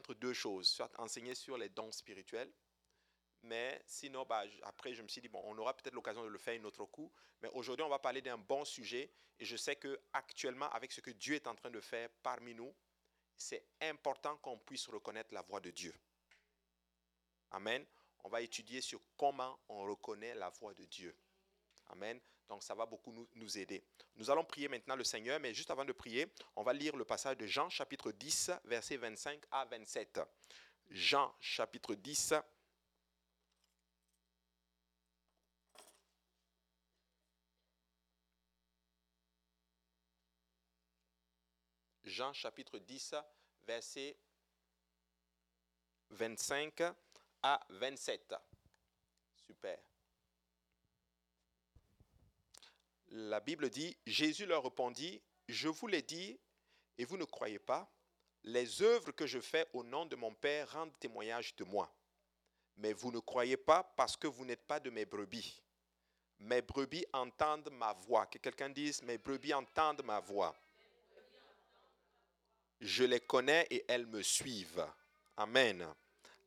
[0.00, 2.50] entre deux choses, soit enseigner sur les dons spirituels,
[3.42, 6.38] mais sinon, bah, après, je me suis dit, bon, on aura peut-être l'occasion de le
[6.38, 7.10] faire une autre coup.
[7.40, 9.10] Mais aujourd'hui, on va parler d'un bon sujet.
[9.38, 12.54] Et je sais que actuellement, avec ce que Dieu est en train de faire parmi
[12.54, 12.74] nous,
[13.36, 15.94] c'est important qu'on puisse reconnaître la voix de Dieu.
[17.52, 17.84] Amen.
[18.22, 21.16] On va étudier sur comment on reconnaît la voix de Dieu.
[21.86, 22.20] Amen.
[22.50, 23.80] Donc ça va beaucoup nous, nous, aider.
[24.16, 26.26] Nous allons prier maintenant le Seigneur, mais juste avant de prier,
[26.56, 30.20] on va lire le passage de Jean chapitre 10, versets 25 à 27.
[30.90, 32.34] Jean chapitre 10.
[42.02, 43.14] Jean chapitre 10,
[43.62, 44.16] versets
[46.10, 46.82] 25
[47.44, 48.34] à 27.
[49.36, 49.89] Super.
[53.10, 56.38] La Bible dit, Jésus leur répondit, je vous l'ai dit
[56.96, 57.90] et vous ne croyez pas,
[58.44, 61.92] les œuvres que je fais au nom de mon Père rendent témoignage de moi.
[62.76, 65.60] Mais vous ne croyez pas parce que vous n'êtes pas de mes brebis.
[66.38, 68.26] Mes brebis entendent ma voix.
[68.26, 70.56] Que quelqu'un dise, mes brebis entendent ma voix.
[72.80, 74.86] Je les connais et elles me suivent.
[75.36, 75.86] Amen.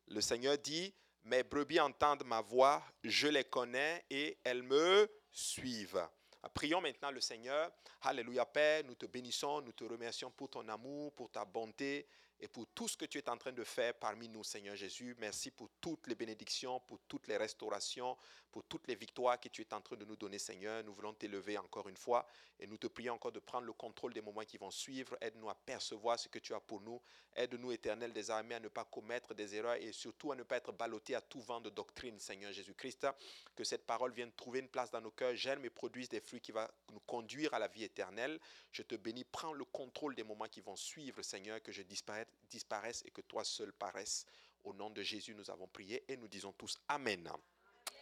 [0.08, 0.94] Le Seigneur dit,
[1.26, 6.08] mes brebis entendent ma voix, je les connais et elles me suivent.
[6.50, 7.72] Prions maintenant le Seigneur.
[8.02, 12.08] Alléluia Père, nous te bénissons, nous te remercions pour ton amour, pour ta bonté
[12.40, 15.16] et pour tout ce que tu es en train de faire parmi nous, Seigneur Jésus.
[15.20, 18.18] Merci pour toutes les bénédictions, pour toutes les restaurations,
[18.54, 20.84] pour toutes les victoires que tu es en train de nous donner, Seigneur.
[20.84, 22.24] Nous voulons t'élever encore une fois
[22.60, 25.18] et nous te prions encore de prendre le contrôle des moments qui vont suivre.
[25.22, 27.02] Aide-nous à percevoir ce que tu as pour nous.
[27.36, 30.58] Aide-nous, éternel des armées, à ne pas commettre des erreurs et surtout à ne pas
[30.58, 33.08] être ballotté à tout vent de doctrine, Seigneur Jésus-Christ.
[33.56, 36.40] Que cette parole vienne trouver une place dans nos cœurs, germe et produise des fruits
[36.40, 38.40] qui vont nous conduire à la vie éternelle.
[38.72, 39.24] Je te bénis.
[39.24, 43.44] Prends le contrôle des moments qui vont suivre, Seigneur, que je disparaisse et que toi
[43.44, 44.28] seul paraisse.
[44.64, 47.28] Au nom de Jésus, nous avons prié et nous disons tous Amen.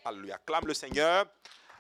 [0.04, 0.36] Alléluia.
[0.36, 1.26] Acclame le Seigneur.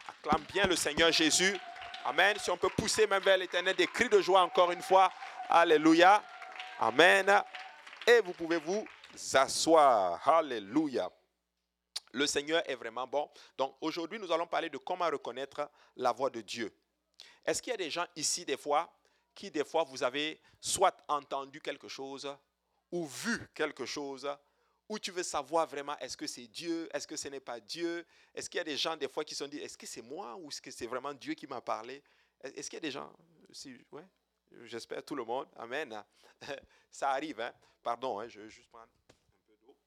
[0.07, 1.57] Acclame bien le Seigneur Jésus.
[2.05, 2.37] Amen.
[2.39, 5.11] Si on peut pousser même vers l'éternel des cris de joie encore une fois.
[5.49, 6.23] Alléluia.
[6.79, 7.43] Amen.
[8.05, 8.85] Et vous pouvez vous
[9.33, 10.27] asseoir.
[10.27, 11.09] Alléluia.
[12.11, 13.27] Le Seigneur est vraiment bon.
[13.57, 16.71] Donc aujourd'hui, nous allons parler de comment reconnaître la voix de Dieu.
[17.43, 18.91] Est-ce qu'il y a des gens ici, des fois,
[19.33, 22.31] qui, des fois, vous avez soit entendu quelque chose
[22.91, 24.29] ou vu quelque chose,
[24.91, 28.05] où tu veux savoir vraiment est-ce que c'est Dieu, est-ce que ce n'est pas Dieu,
[28.35, 30.01] est-ce qu'il y a des gens des fois qui se sont dit est-ce que c'est
[30.01, 32.03] moi ou est-ce que c'est vraiment Dieu qui m'a parlé?
[32.43, 33.09] Est-ce qu'il y a des gens,
[33.53, 34.03] si, ouais,
[34.65, 36.03] j'espère tout le monde, Amen.
[36.91, 37.53] Ça arrive, hein?
[37.81, 39.13] pardon, hein, je vais juste prendre un
[39.47, 39.77] peu d'eau.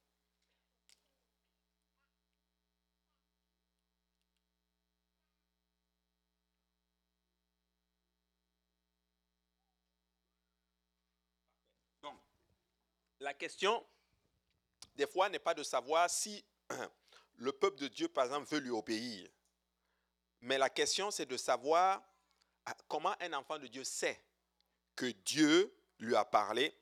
[12.03, 12.19] Donc,
[13.21, 13.85] la question,
[14.95, 16.45] des fois, n'est pas de savoir si
[17.37, 19.29] le peuple de Dieu, par exemple, veut lui obéir.
[20.41, 22.03] Mais la question, c'est de savoir
[22.67, 24.23] ah, comment un enfant de Dieu sait
[24.95, 26.75] que Dieu lui a parlé,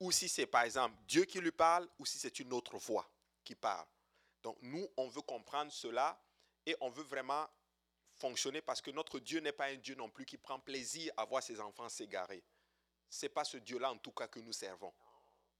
[0.00, 3.08] ou si c'est, par exemple, Dieu qui lui parle, ou si c'est une autre voix
[3.44, 3.86] qui parle.
[4.42, 6.20] Donc, nous, on veut comprendre cela
[6.66, 7.48] et on veut vraiment
[8.14, 11.24] fonctionner parce que notre Dieu n'est pas un Dieu non plus qui prend plaisir à
[11.24, 12.42] voir ses enfants s'égarer.
[13.08, 14.92] Ce n'est pas ce Dieu-là, en tout cas, que nous servons.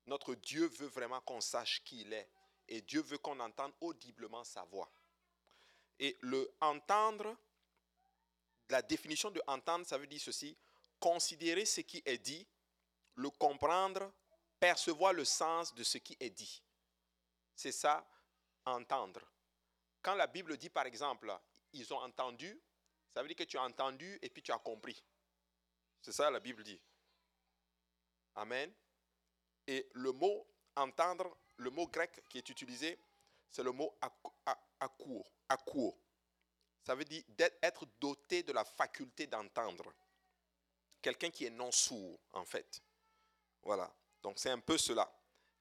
[0.07, 2.29] Notre Dieu veut vraiment qu'on sache qui il est.
[2.69, 4.91] Et Dieu veut qu'on entende audiblement sa voix.
[5.99, 7.37] Et le entendre,
[8.69, 10.57] la définition de entendre, ça veut dire ceci,
[10.99, 12.47] considérer ce qui est dit,
[13.15, 14.13] le comprendre,
[14.59, 16.63] percevoir le sens de ce qui est dit.
[17.55, 18.07] C'est ça,
[18.65, 19.21] entendre.
[20.01, 21.33] Quand la Bible dit, par exemple,
[21.73, 22.61] ils ont entendu,
[23.15, 25.03] ça veut dire que tu as entendu et puis tu as compris.
[26.01, 26.81] C'est ça la Bible dit.
[28.34, 28.73] Amen.
[29.67, 30.47] Et le mot
[30.77, 32.99] entendre, le mot grec qui est utilisé,
[33.49, 33.95] c'est le mot
[34.81, 35.97] akuo.
[36.84, 39.93] Ça veut dire d'être doté de la faculté d'entendre.
[41.01, 42.83] Quelqu'un qui est non sourd, en fait.
[43.62, 43.93] Voilà.
[44.22, 45.12] Donc c'est un peu cela.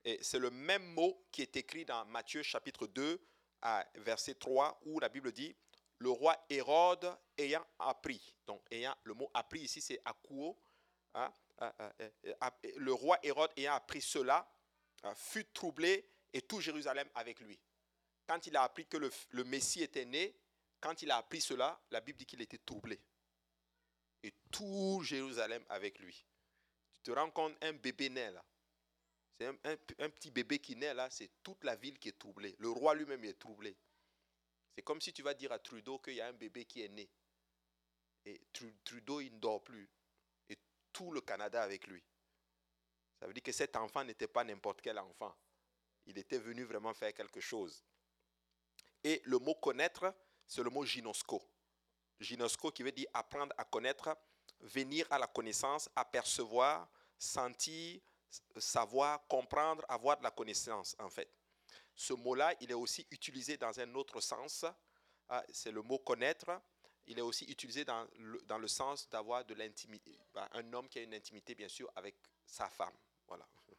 [0.04, 3.24] Et c'est le même mot qui est écrit dans Matthieu chapitre 2,
[3.62, 5.56] à verset 3, où la Bible dit
[6.00, 8.36] le roi Hérode ayant appris.
[8.48, 10.58] Donc ayant, le mot appris ici, c'est akuo.
[11.14, 11.32] Hein,
[12.78, 14.50] le roi Hérode ayant appris cela,
[15.16, 17.60] fut troublé et tout Jérusalem avec lui.
[18.28, 20.36] Quand il a appris que le, Messie était né,
[20.80, 23.00] quand il a appris cela, la Bible dit qu'il était troublé.
[24.24, 26.26] Et tout Jérusalem avec lui.
[27.04, 28.46] Tu te rends compte, un bébé né là.
[29.40, 29.56] C'est un,
[30.00, 32.56] un, petit bébé qui naît là, c'est toute la ville qui est troublée.
[32.60, 33.76] Le roi lui-même est troublé.
[34.76, 36.90] C'est comme si tu vas dire à Trudeau qu'il y a un bébé qui est
[36.90, 37.10] né.
[38.26, 38.40] Et
[38.84, 39.90] Trudeau, il ne dort plus
[40.94, 42.04] tout le Canada avec lui.
[43.20, 45.36] Ça veut dire que cet enfant n'était pas n'importe quel enfant.
[46.06, 47.84] Il était venu vraiment faire quelque chose.
[49.04, 50.14] Et le mot connaître,
[50.48, 51.42] c'est le mot ginosco.
[52.20, 54.16] Ginosco qui veut dire apprendre à connaître,
[54.60, 58.02] venir à la connaissance, apercevoir, sentir,
[58.58, 61.32] savoir, comprendre, avoir de la connaissance en fait.
[61.94, 64.66] Ce mot-là, il est aussi utilisé dans un autre sens.
[65.30, 66.62] Ah, c'est le mot connaître.
[67.12, 70.18] Il est aussi utilisé dans le, dans le sens d'avoir de l'intimité.
[70.34, 72.16] Bah, un homme qui a une intimité, bien sûr, avec
[72.46, 72.96] sa femme.
[73.28, 73.46] Voilà.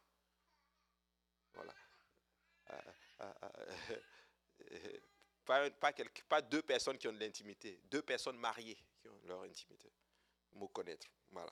[1.55, 1.73] Voilà.
[2.71, 2.75] Euh,
[3.21, 3.97] euh,
[4.71, 4.97] euh,
[5.45, 5.69] pas,
[6.29, 9.91] pas, deux personnes qui ont de l'intimité, deux personnes mariées qui ont leur intimité.
[10.53, 11.07] Mot connaître.
[11.31, 11.51] Voilà.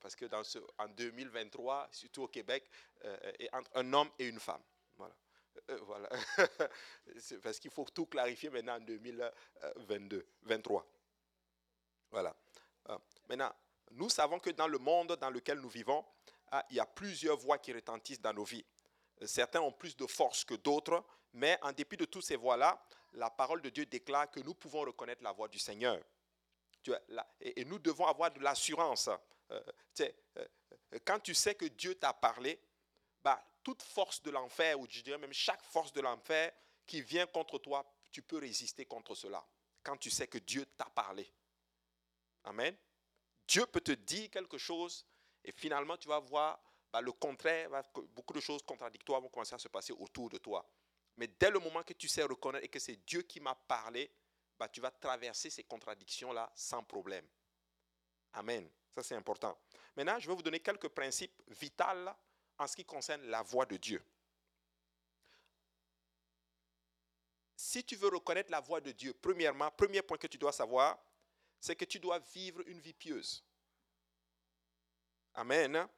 [0.00, 2.68] Parce que dans ce, en 2023, surtout au Québec,
[3.38, 4.62] et entre un homme et une femme.
[4.96, 5.14] Voilà.
[5.82, 6.08] voilà.
[7.42, 10.97] parce qu'il faut tout clarifier maintenant en 2022, 23.
[12.10, 12.34] Voilà.
[13.28, 13.52] maintenant,
[13.92, 16.04] nous savons que dans le monde dans lequel nous vivons,
[16.50, 18.64] ah, il y a plusieurs voix qui retentissent dans nos vies.
[19.24, 22.80] Certains ont plus de force que d'autres, mais en dépit de toutes ces voix-là,
[23.12, 26.02] la parole de Dieu déclare que nous pouvons reconnaître la voix du Seigneur.
[27.40, 29.10] Et nous devons avoir de l'assurance.
[29.50, 29.62] Euh,
[30.00, 32.60] euh, quand tu sais que Dieu t'a parlé,
[33.22, 36.52] bah, toute force de l'enfer, ou je dirais même chaque force de l'enfer
[36.86, 39.44] qui vient contre toi, tu peux résister contre cela.
[39.82, 41.30] Quand tu sais que Dieu t'a parlé.
[42.48, 42.74] Amen.
[43.46, 45.06] Dieu peut te dire quelque chose
[45.44, 46.58] et finalement tu vas voir
[46.90, 47.70] bah, le contraire,
[48.14, 50.66] beaucoup de choses contradictoires vont commencer à se passer autour de toi.
[51.18, 54.10] Mais dès le moment que tu sais reconnaître et que c'est Dieu qui m'a parlé,
[54.58, 57.26] bah, tu vas traverser ces contradictions-là sans problème.
[58.32, 58.68] Amen.
[58.94, 59.58] Ça, c'est important.
[59.94, 61.84] Maintenant, je vais vous donner quelques principes vitaux
[62.56, 64.02] en ce qui concerne la voix de Dieu.
[67.54, 70.98] Si tu veux reconnaître la voix de Dieu, premièrement, premier point que tu dois savoir,
[71.60, 73.44] c'est que tu dois vivre une vie pieuse.
[75.34, 75.88] Amen.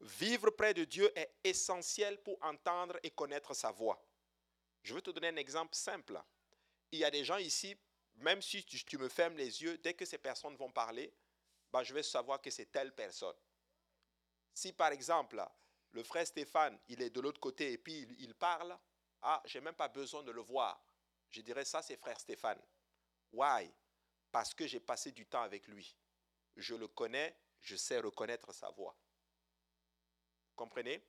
[0.00, 4.00] Vivre près de Dieu est essentiel pour entendre et connaître sa voix.
[4.82, 6.22] Je vais te donner un exemple simple.
[6.92, 7.76] Il y a des gens ici,
[8.16, 11.12] même si tu me fermes les yeux, dès que ces personnes vont parler,
[11.72, 13.36] bah, je vais savoir que c'est telle personne.
[14.54, 15.44] Si par exemple,
[15.92, 18.78] le frère Stéphane, il est de l'autre côté et puis il, parle,
[19.22, 20.80] ah, j'ai même pas besoin de le voir.
[21.30, 22.60] Je dirais ça, c'est frère Stéphane.
[23.32, 23.70] Why?
[24.30, 25.96] Parce que j'ai passé du temps avec lui.
[26.56, 28.96] Je le connais, je sais reconnaître sa voix.
[30.54, 31.02] Comprenez?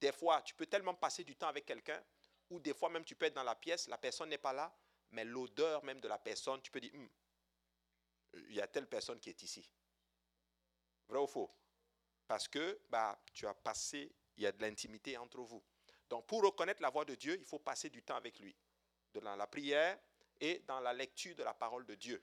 [0.00, 2.02] Des fois, tu peux tellement passer du temps avec quelqu'un,
[2.50, 4.74] ou des fois même tu peux être dans la pièce, la personne n'est pas là,
[5.10, 7.08] mais l'odeur même de la personne, tu peux dire, hum,
[8.34, 9.70] il y a telle personne qui est ici.
[11.08, 11.50] Vrai ou faux?
[12.26, 15.62] Parce que bah, tu as passé, il y a de l'intimité entre vous.
[16.08, 18.56] Donc pour reconnaître la voix de Dieu, il faut passer du temps avec lui,
[19.12, 19.98] dans la prière
[20.40, 22.22] et dans la lecture de la parole de Dieu.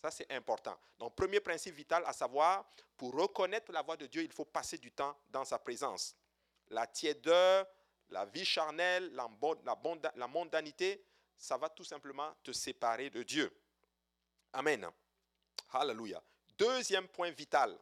[0.00, 0.78] Ça, c'est important.
[0.98, 2.64] Donc, premier principe vital, à savoir,
[2.96, 6.16] pour reconnaître la voix de Dieu, il faut passer du temps dans sa présence.
[6.68, 7.66] La tiédeur,
[8.08, 11.04] la vie charnelle, la, mondanité,
[11.36, 13.54] ça va tout simplement te séparer de Dieu.
[14.52, 14.88] Amen.
[15.70, 16.22] Alléluia.
[16.56, 17.78] Deuxième point vital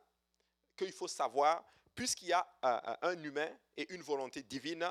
[0.76, 2.47] qu'il faut savoir, puisqu'il y a
[3.03, 4.88] un humain et une volonté divine,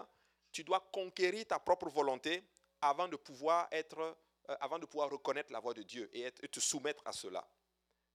[0.52, 2.44] tu dois conquérir ta propre volonté
[2.82, 4.14] avant de pouvoir être euh,
[4.48, 7.48] avant de pouvoir reconnaître la voix de Dieu et, te soumettre à cela.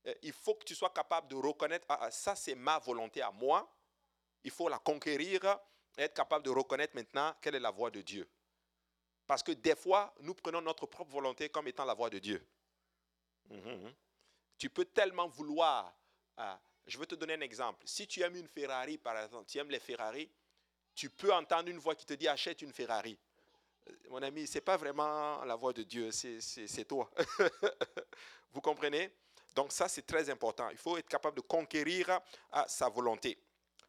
[0.06, 3.23] Euh, il faut que tu sois capable de reconnaître, ah, ah, ça c'est ma volonté
[3.23, 3.70] à moi.
[4.44, 5.44] Il faut la conquérir
[5.96, 8.29] et être capable de reconnaître maintenant quelle est la voix de Dieu.
[9.26, 12.45] Parce que des fois, nous prenons notre propre volonté comme étant la voix de Dieu.
[13.50, 13.95] Mhm.
[14.59, 15.95] Tu peux tellement vouloir.
[16.37, 17.87] Ah, je vais te donner un exemple.
[17.87, 20.30] Si tu aimes une Ferrari, par exemple, tu aimes les Ferrari,
[20.95, 23.18] tu peux entendre une voix qui te dit achète une Ferrari
[24.08, 27.10] mon ami, ce n'est pas vraiment la voix de Dieu, c'est toi.
[28.52, 29.10] Vous comprenez?
[29.54, 30.68] Donc ça, c'est très important.
[30.70, 32.20] Il faut être capable de conquérir
[32.50, 33.38] à sa volonté.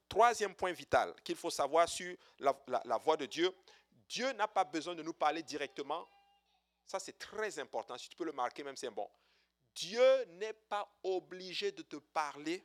[0.07, 3.53] Troisième point vital qu'il faut savoir sur la, la voix de Dieu,
[4.07, 6.07] Dieu n'a pas besoin de nous parler directement.
[6.85, 7.97] Ça, c'est très important.
[7.97, 9.09] Si tu peux le marquer, même c'est bon.
[9.73, 12.63] Dieu n'est pas obligé de te parler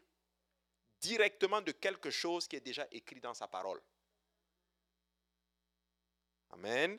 [1.00, 3.80] directement de quelque chose qui est déjà écrit dans sa parole.
[6.50, 6.98] Amen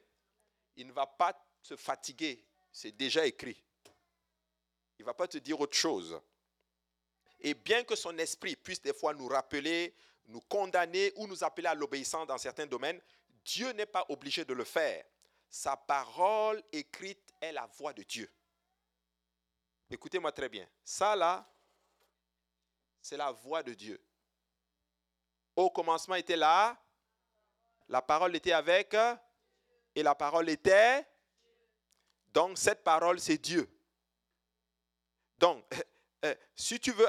[0.76, 2.44] il ne va pas se fatiguer.
[2.72, 3.62] C'est déjà écrit.
[4.98, 6.20] Il ne va pas te dire autre chose.
[7.40, 9.96] Et bien que son esprit puisse des fois nous rappeler,
[10.28, 13.02] nous condamner ou nous appeler à l'obéissance dans certains domaines,
[13.46, 15.06] Dieu n'est pas obligé de le faire.
[15.50, 18.30] Sa parole écrite est la voix de Dieu.
[19.90, 20.68] Écoutez-moi très bien.
[20.84, 21.50] Ça là,
[23.02, 24.00] c'est la voix de Dieu.
[25.56, 26.78] Au commencement était là,
[27.88, 28.96] la parole était avec
[30.00, 31.06] et la parole était.
[32.34, 33.70] Donc cette parole, c'est Dieu.
[35.38, 35.63] Donc,
[36.25, 37.08] euh, si tu veux,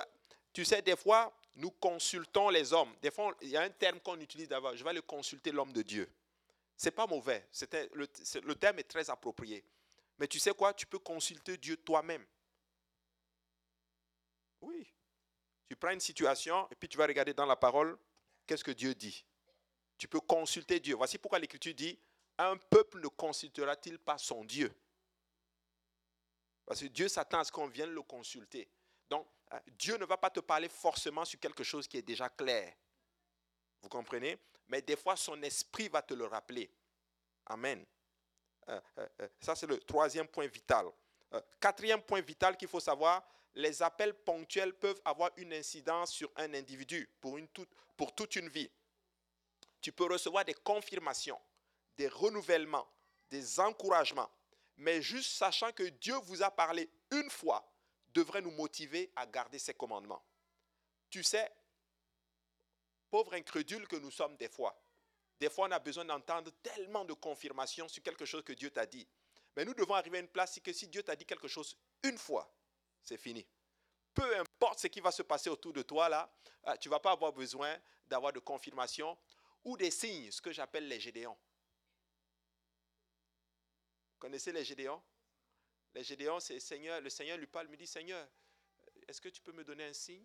[0.52, 2.94] tu sais, des fois, nous consultons les hommes.
[3.00, 4.76] Des fois, il y a un terme qu'on utilise d'abord.
[4.76, 6.10] Je vais aller consulter l'homme de Dieu.
[6.76, 7.46] C'est pas mauvais.
[7.92, 8.08] Le,
[8.42, 9.64] le terme est très approprié.
[10.18, 10.72] Mais tu sais quoi?
[10.74, 12.24] Tu peux consulter Dieu toi-même.
[14.62, 14.92] Oui.
[15.68, 17.96] Tu prends une situation et puis tu vas regarder dans la parole
[18.46, 19.24] qu'est-ce que Dieu dit?
[19.96, 20.96] Tu peux consulter Dieu.
[20.96, 21.98] Voici pourquoi l'Écriture dit
[22.48, 24.72] un peuple ne consultera-t-il pas son Dieu?
[26.64, 28.70] Parce que Dieu s'attend à ce qu'on vienne le consulter.
[29.08, 32.28] Donc, euh, Dieu ne va pas te parler forcément sur quelque chose qui est déjà
[32.28, 32.72] clair.
[33.82, 34.38] Vous comprenez?
[34.68, 36.70] Mais des fois, son esprit va te le rappeler.
[37.46, 37.84] Amen.
[38.68, 40.86] Euh, euh, ça, c'est le troisième point vital.
[41.58, 46.54] quatrième point vital qu'il faut savoir, les appels ponctuels peuvent avoir une incidence sur un
[46.54, 48.70] individu pour, toute une vie.
[49.80, 51.40] Tu peux recevoir des confirmations,
[52.00, 52.88] des renouvellements,
[53.28, 54.30] des encouragements,
[54.78, 57.70] mais juste sachant que Dieu vous a parlé une fois
[58.14, 60.24] devrait nous motiver à garder ses commandements.
[61.10, 61.52] Tu sais,
[63.10, 64.82] pauvre incrédule que nous sommes des fois,
[65.38, 68.86] des fois on a besoin d'entendre tellement de confirmations sur quelque chose que Dieu t'a
[68.86, 69.06] dit.
[69.54, 72.16] Mais nous devons arriver à une place que si Dieu t'a dit quelque chose une
[72.16, 72.50] fois,
[73.02, 73.46] c'est fini.
[74.14, 76.32] Peu importe ce qui va se passer autour de toi là,
[76.66, 77.76] euh, tu vas pas avoir besoin
[78.06, 79.18] d'avoir de confirmation
[79.64, 81.36] ou des signes, ce que j'appelle les Gédéons.
[84.20, 85.02] Connaissez les Gédéons?
[85.94, 88.28] Les Gédéons, c'est Seigneur, le Seigneur lui parle, me dit Seigneur,
[89.08, 90.24] est-ce que tu peux me donner un signe?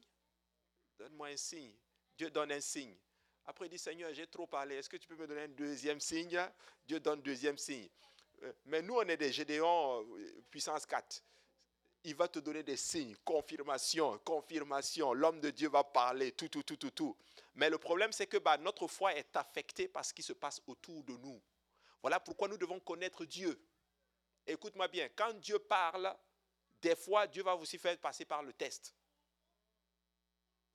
[0.99, 1.73] Donne-moi un signe.
[2.15, 2.95] Dieu donne un signe.
[3.45, 4.75] Après, il dit Seigneur, j'ai trop parlé.
[4.75, 6.39] Est-ce que tu peux me donner un deuxième signe?
[6.85, 7.89] Dieu donne deuxième signe.
[8.43, 11.23] Euh, mais nous, on est des Gédéons euh, puissance 4
[12.05, 15.11] il va te donner des signes, confirmation, confirmation.
[15.13, 17.17] L'homme de Dieu va parler, tout, tout, tout, tout, tout.
[17.55, 20.61] Mais le problème, c'est que bah, notre foi est affectée par ce qui se passe
[20.67, 21.41] autour de nous.
[22.03, 23.59] Voilà pourquoi nous devons connaître Dieu.
[24.47, 26.15] Écoute-moi bien, quand Dieu parle,
[26.81, 28.95] des fois, Dieu va aussi faire passer par le test.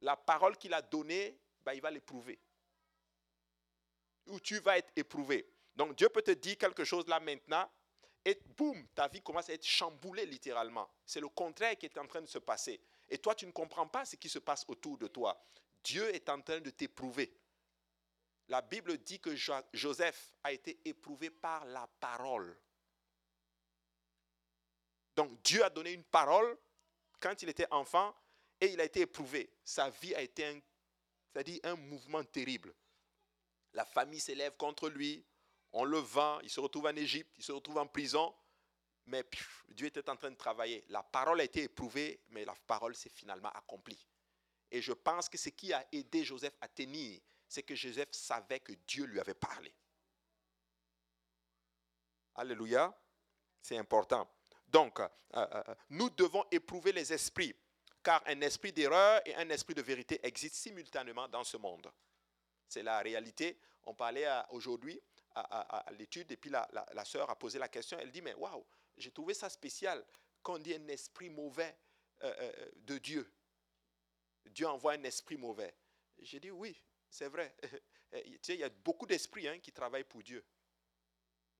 [0.00, 2.40] La parole qu'il a donnée, bah, il va l'éprouver.
[4.26, 5.46] Ou tu vas être éprouvé.
[5.76, 7.68] Donc Dieu peut te dire quelque chose là maintenant,
[8.24, 10.90] et boum, ta vie commence à être chamboulée littéralement.
[11.06, 12.80] C'est le contraire qui est en train de se passer.
[13.08, 15.42] Et toi, tu ne comprends pas ce qui se passe autour de toi.
[15.82, 17.32] Dieu est en train de t'éprouver.
[18.48, 19.34] La Bible dit que
[19.72, 22.58] Joseph a été éprouvé par la parole.
[25.16, 26.56] Donc Dieu a donné une parole
[27.18, 28.14] quand il était enfant
[28.60, 29.50] et il a été éprouvé.
[29.64, 30.60] Sa vie a été un,
[31.64, 32.74] un mouvement terrible.
[33.72, 35.24] La famille s'élève contre lui,
[35.72, 38.34] on le vend, il se retrouve en Égypte, il se retrouve en prison,
[39.06, 39.24] mais
[39.68, 40.84] Dieu était en train de travailler.
[40.88, 44.06] La parole a été éprouvée, mais la parole s'est finalement accomplie.
[44.70, 48.60] Et je pense que ce qui a aidé Joseph à tenir, c'est que Joseph savait
[48.60, 49.74] que Dieu lui avait parlé.
[52.36, 52.96] Alléluia,
[53.60, 54.28] c'est important.
[54.70, 57.54] Donc, euh, euh, euh, nous devons éprouver les esprits,
[58.02, 61.90] car un esprit d'erreur et un esprit de vérité existent simultanément dans ce monde.
[62.68, 63.58] C'est la réalité.
[63.84, 65.00] On parlait aujourd'hui
[65.34, 67.98] à, l'étude et puis la, sœur a posé la question.
[67.98, 68.64] Elle dit, mais waouh,
[68.96, 70.04] j'ai trouvé ça spécial
[70.42, 71.76] qu'on dit un esprit mauvais
[72.22, 73.30] euh, euh, de Dieu.
[74.46, 75.74] Dieu envoie un esprit mauvais.
[76.18, 77.54] J'ai dit, oui, c'est vrai.
[78.12, 80.44] tu sais, il y a beaucoup d'esprits hein, qui travaillent pour Dieu.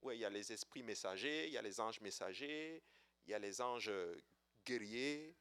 [0.02, 2.82] Oui, il y a les esprits messagers, il y a les anges messagers,
[3.30, 3.92] il y a les anges
[4.66, 5.36] guerriers,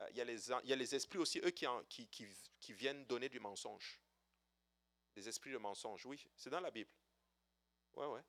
[0.00, 1.74] euh, il y a les, il y a les esprits aussi, eux, qui,
[2.70, 4.00] viennent donner du mensonge.
[5.14, 6.90] Les esprits de mensonge, oui, c'est dans la Bible.
[7.92, 8.22] Ouais, ouais.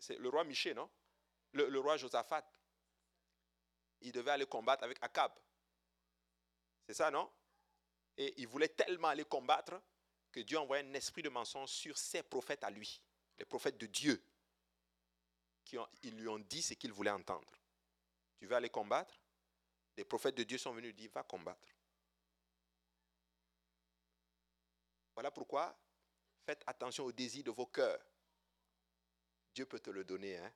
[0.00, 0.90] C'est le roi Miché, non?
[1.52, 2.44] Le, roi Josaphat.
[4.00, 5.32] Il devait aller combattre avec Akab.
[6.88, 7.32] C'est ça, non?
[8.16, 9.80] Et il voulait tellement aller combattre
[10.32, 13.00] que Dieu envoyait un esprit de mensonge sur ses prophètes à lui,
[13.38, 14.20] les prophètes de Dieu,
[15.64, 17.56] qui ils lui ont dit ce qu'il voulait entendre.
[18.38, 19.14] Tu veux aller combattre
[19.96, 21.68] Les prophètes de Dieu sont venus dire, va combattre.
[25.14, 25.76] Voilà pourquoi
[26.44, 28.00] faites attention aux désirs de vos cœurs.
[29.54, 30.36] Dieu peut te le donner.
[30.36, 30.52] Hein?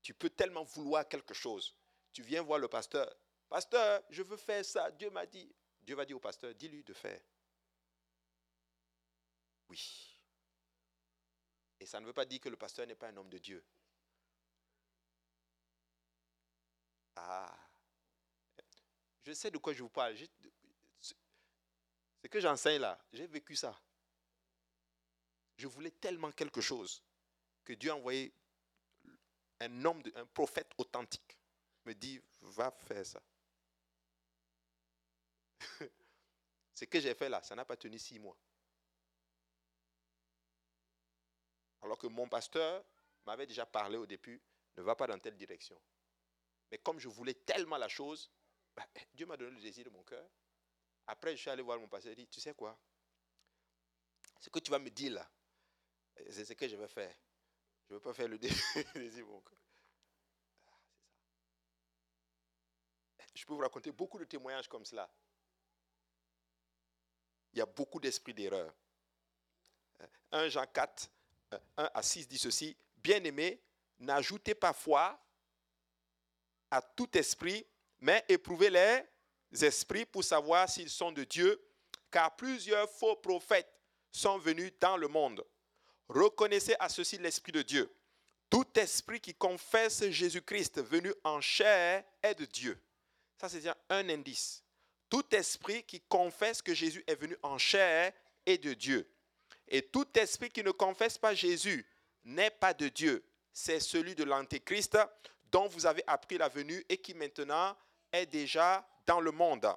[0.00, 1.76] Tu peux tellement vouloir quelque chose.
[2.12, 3.14] Tu viens voir le pasteur.
[3.48, 4.90] Pasteur, je veux faire ça.
[4.92, 5.52] Dieu m'a dit.
[5.82, 7.20] Dieu va dire au pasteur, dis-lui de faire.
[9.68, 10.18] Oui.
[11.80, 13.64] Et ça ne veut pas dire que le pasteur n'est pas un homme de Dieu.
[17.16, 17.58] Ah.
[19.28, 20.16] Je sais de quoi je vous parle.
[21.02, 21.12] Ce
[22.30, 23.78] que j'enseigne là, j'ai vécu ça.
[25.58, 27.04] Je voulais tellement quelque chose
[27.62, 28.32] que Dieu a envoyé
[29.60, 31.36] un homme, un prophète authentique,
[31.84, 33.22] me dit, va faire ça.
[36.74, 38.38] Ce que j'ai fait là, ça n'a pas tenu six mois.
[41.82, 42.82] Alors que mon pasteur
[43.26, 44.40] m'avait déjà parlé au début,
[44.78, 45.78] ne va pas dans telle direction.
[46.70, 48.30] Mais comme je voulais tellement la chose,
[48.78, 50.24] bah, Dieu m'a donné le désir de mon cœur.
[51.06, 52.12] Après, je suis allé voir mon pasteur.
[52.12, 52.78] Il dit, tu sais quoi?
[54.40, 55.28] Ce que tu vas me dire là,
[56.30, 57.14] c'est ce que je vais faire.
[57.88, 58.62] Je ne veux pas faire le désir.
[63.34, 65.10] Je peux vous raconter beaucoup de témoignages comme cela.
[67.52, 68.72] Il y a beaucoup d'esprit d'erreur.
[70.30, 71.10] 1 Jean 4,
[71.78, 72.76] 1 à 6 dit ceci.
[72.96, 73.60] Bien-aimés,
[73.98, 75.18] n'ajoutez pas foi
[76.70, 77.66] à tout esprit,
[78.00, 81.60] mais éprouvez les esprits pour savoir s'ils sont de Dieu,
[82.10, 83.72] car plusieurs faux prophètes
[84.10, 85.44] sont venus dans le monde.
[86.08, 87.92] Reconnaissez à ceci l'Esprit de Dieu.
[88.48, 92.80] Tout esprit qui confesse Jésus-Christ venu en chair est de Dieu.
[93.38, 94.64] Ça, c'est un indice.
[95.10, 98.12] Tout esprit qui confesse que Jésus est venu en chair
[98.46, 99.10] est de Dieu.
[99.68, 101.86] Et tout esprit qui ne confesse pas Jésus
[102.24, 103.24] n'est pas de Dieu.
[103.52, 104.98] C'est celui de l'Antéchrist
[105.50, 107.76] dont vous avez appris la venue et qui maintenant
[108.12, 109.68] est déjà dans le monde.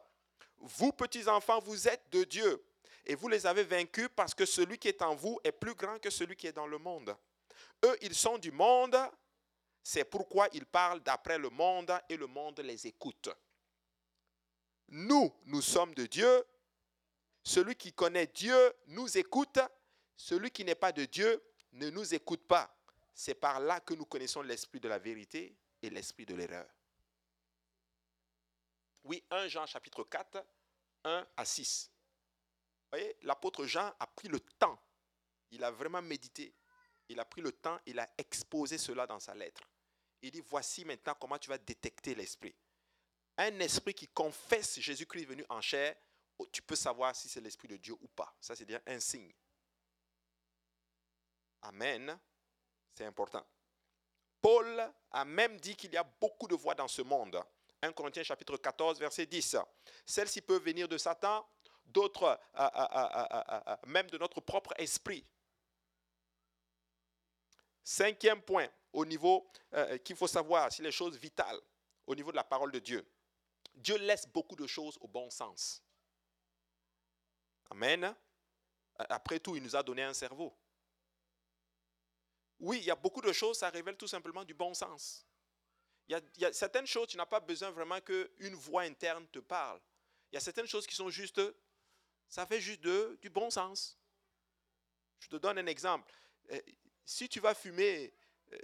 [0.57, 2.63] Vous, petits enfants, vous êtes de Dieu
[3.05, 5.99] et vous les avez vaincus parce que celui qui est en vous est plus grand
[5.99, 7.15] que celui qui est dans le monde.
[7.83, 8.95] Eux, ils sont du monde,
[9.83, 13.29] c'est pourquoi ils parlent d'après le monde et le monde les écoute.
[14.89, 16.43] Nous, nous sommes de Dieu.
[17.43, 18.55] Celui qui connaît Dieu
[18.87, 19.59] nous écoute.
[20.15, 22.75] Celui qui n'est pas de Dieu ne nous écoute pas.
[23.13, 26.67] C'est par là que nous connaissons l'esprit de la vérité et l'esprit de l'erreur.
[29.03, 30.43] Oui, 1 Jean chapitre 4,
[31.03, 31.91] 1 à 6.
[32.91, 34.79] Vous voyez, l'apôtre Jean a pris le temps.
[35.51, 36.53] Il a vraiment médité.
[37.09, 39.69] Il a pris le temps, il a exposé cela dans sa lettre.
[40.21, 42.55] Il dit, voici maintenant comment tu vas détecter l'esprit.
[43.37, 45.95] Un esprit qui confesse Jésus-Christ venu en chair,
[46.37, 48.33] oh, tu peux savoir si c'est l'esprit de Dieu ou pas.
[48.39, 49.33] Ça, c'est bien un signe.
[51.63, 52.17] Amen.
[52.93, 53.45] C'est important.
[54.41, 57.43] Paul a même dit qu'il y a beaucoup de voix dans ce monde.
[57.81, 59.57] 1 Corinthiens chapitre 14, verset 10.
[60.05, 61.47] Celles-ci peuvent venir de Satan,
[61.85, 65.25] d'autres euh, euh, euh, même de notre propre esprit.
[67.83, 69.51] Cinquième point, au niveau
[70.03, 71.59] qu'il faut savoir, si les choses vitales,
[72.05, 73.05] au niveau de la parole de Dieu.
[73.73, 75.81] Dieu laisse beaucoup de choses au bon sens.
[77.71, 78.15] Amen.
[78.97, 80.55] Après tout, il nous a donné un cerveau.
[82.59, 85.25] Oui, il y a beaucoup de choses, ça révèle tout simplement du bon sens.
[86.07, 89.79] Il y a, certaines choses, tu n'as pas besoin vraiment qu'une voix interne te parle.
[90.31, 91.41] Il y a certaines choses qui sont juste,
[92.27, 93.97] ça fait juste du bon sens.
[95.19, 96.11] Je te donne un exemple.
[96.51, 96.59] Euh,
[97.05, 98.13] si tu vas fumer,
[98.51, 98.57] euh,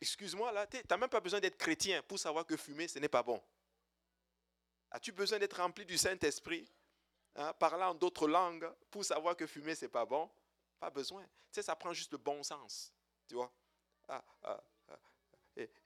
[0.00, 3.08] excuse-moi là, tu n'as même pas besoin d'être chrétien pour savoir que fumer, ce n'est
[3.08, 3.42] pas bon.
[4.90, 6.70] As-tu besoin d'être rempli du Saint-Esprit,
[7.34, 10.30] hein, parlant d'autres langues, pour savoir que fumer, ce n'est pas bon?
[10.78, 11.24] Pas besoin.
[11.24, 12.92] Tu sais, ça prend juste le bon sens.
[13.26, 13.52] Tu vois?
[14.08, 14.62] Ah, ah.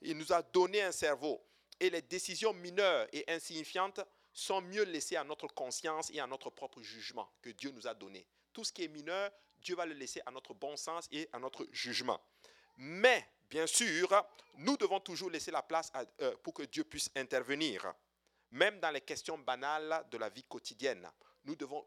[0.02, 1.42] Il nous a donné un cerveau.
[1.80, 4.00] Et les décisions mineures et insignifiantes
[4.32, 7.94] sont mieux laissées à notre conscience et à notre propre jugement que Dieu nous a
[7.94, 8.26] donné.
[8.52, 11.38] Tout ce qui est mineur, Dieu va le laisser à notre bon sens et à
[11.38, 12.20] notre jugement.
[12.76, 14.08] Mais, bien sûr,
[14.56, 17.92] nous devons toujours laisser la place euh, pour que Dieu puisse intervenir.
[18.50, 21.08] Même dans les questions banales de la vie quotidienne,
[21.44, 21.86] nous devons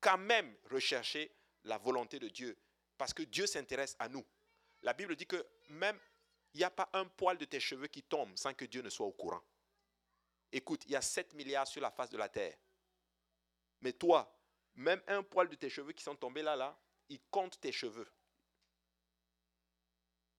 [0.00, 1.32] quand même rechercher
[1.64, 2.56] la volonté de Dieu
[2.98, 4.24] parce que Dieu s'intéresse à nous.
[4.82, 5.98] La Bible dit que même
[6.56, 8.88] il n'y a pas un poil de tes cheveux qui tombe sans que Dieu ne
[8.88, 9.42] soit au courant.
[10.50, 12.56] Écoute, il y a 7 milliards sur la face de la terre.
[13.82, 14.34] Mais toi,
[14.74, 16.74] même un poil de tes cheveux qui sont tombés là, là,
[17.10, 18.10] il compte tes cheveux.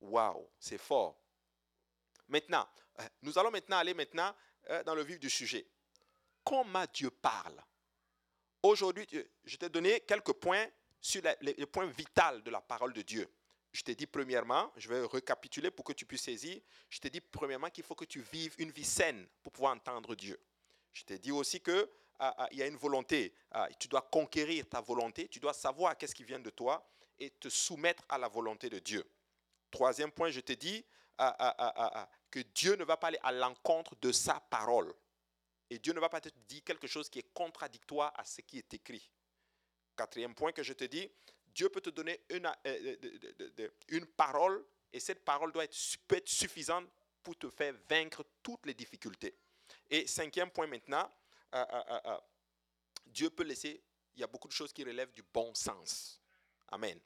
[0.01, 1.21] Waouh, c'est fort.
[2.27, 2.67] Maintenant,
[2.99, 4.35] euh, nous allons maintenant aller maintenant
[4.71, 5.67] euh, dans le vif du sujet.
[6.43, 7.63] Comment Dieu parle?
[8.63, 9.07] Aujourd'hui,
[9.43, 10.65] je t'ai donné quelques points
[10.99, 13.31] sur les points vitaux de la parole de Dieu.
[13.77, 16.59] Je t'ai dit premièrement, je vais récapituler pour que tu puisses saisir.
[16.89, 20.15] Je t'ai dit premièrement qu'il faut que tu vives une vie saine pour pouvoir entendre
[20.15, 20.39] Dieu.
[20.93, 21.87] Je t'ai dit aussi que
[22.17, 23.35] ah, ah, il y a une volonté.
[23.51, 25.27] Ah, tu dois conquérir ta volonté.
[25.27, 28.79] Tu dois savoir qu'est-ce qui vient de toi et te soumettre à la volonté de
[28.79, 29.07] Dieu.
[29.69, 30.83] Troisième point, je t'ai dit
[32.31, 34.91] que Dieu ne va pas aller à l'encontre de sa parole.
[35.69, 38.57] Et Dieu ne va pas te dire quelque chose qui est contradictoire à ce qui
[38.57, 39.07] est écrit.
[39.95, 41.11] Quatrième point que je te dis,
[41.57, 42.95] Dieu peut te donner une, euh,
[43.59, 45.75] euh, une parole et cette parole doit être,
[46.11, 46.87] être suffisante
[47.23, 49.35] pour te faire vaincre toutes les difficultés.
[49.89, 51.11] Et cinquième point maintenant,
[51.55, 52.17] euh,
[53.07, 53.81] Dieu peut laisser,
[54.13, 56.21] il y a beaucoup de choses qui relèvent du bon sens.
[56.67, 56.99] Amen.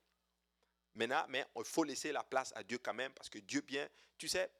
[0.95, 3.87] Maintenant, mais il faut laisser la place à Dieu quand même parce que Dieu bien,
[4.17, 4.51] tu sais,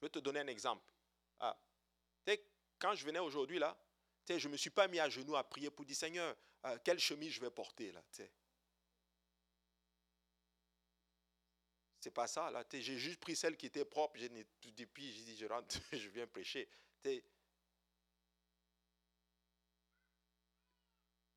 [0.00, 0.90] je vais te donner un exemple.
[1.40, 1.54] Ah,
[2.78, 3.76] quand je venais aujourd'hui là,
[4.26, 6.34] je ne me suis pas mis à genoux à prier pour dire Seigneur,
[6.66, 8.02] euh, quelle chemise je vais porter là.
[12.00, 12.64] C'est pas ça là.
[12.72, 14.18] J'ai juste pris celle qui était propre.
[14.76, 16.68] Depuis, j'ai dit je rentre, je viens prêcher.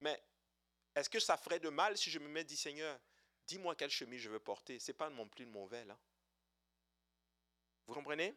[0.02, 0.22] Mais
[0.96, 3.00] est-ce que ça ferait de mal si je me mets, dit Seigneur,
[3.46, 4.80] dis-moi quelle chemise je veux porter?
[4.80, 5.98] Ce n'est pas non plus de mauvais, là.
[7.86, 8.36] Vous comprenez?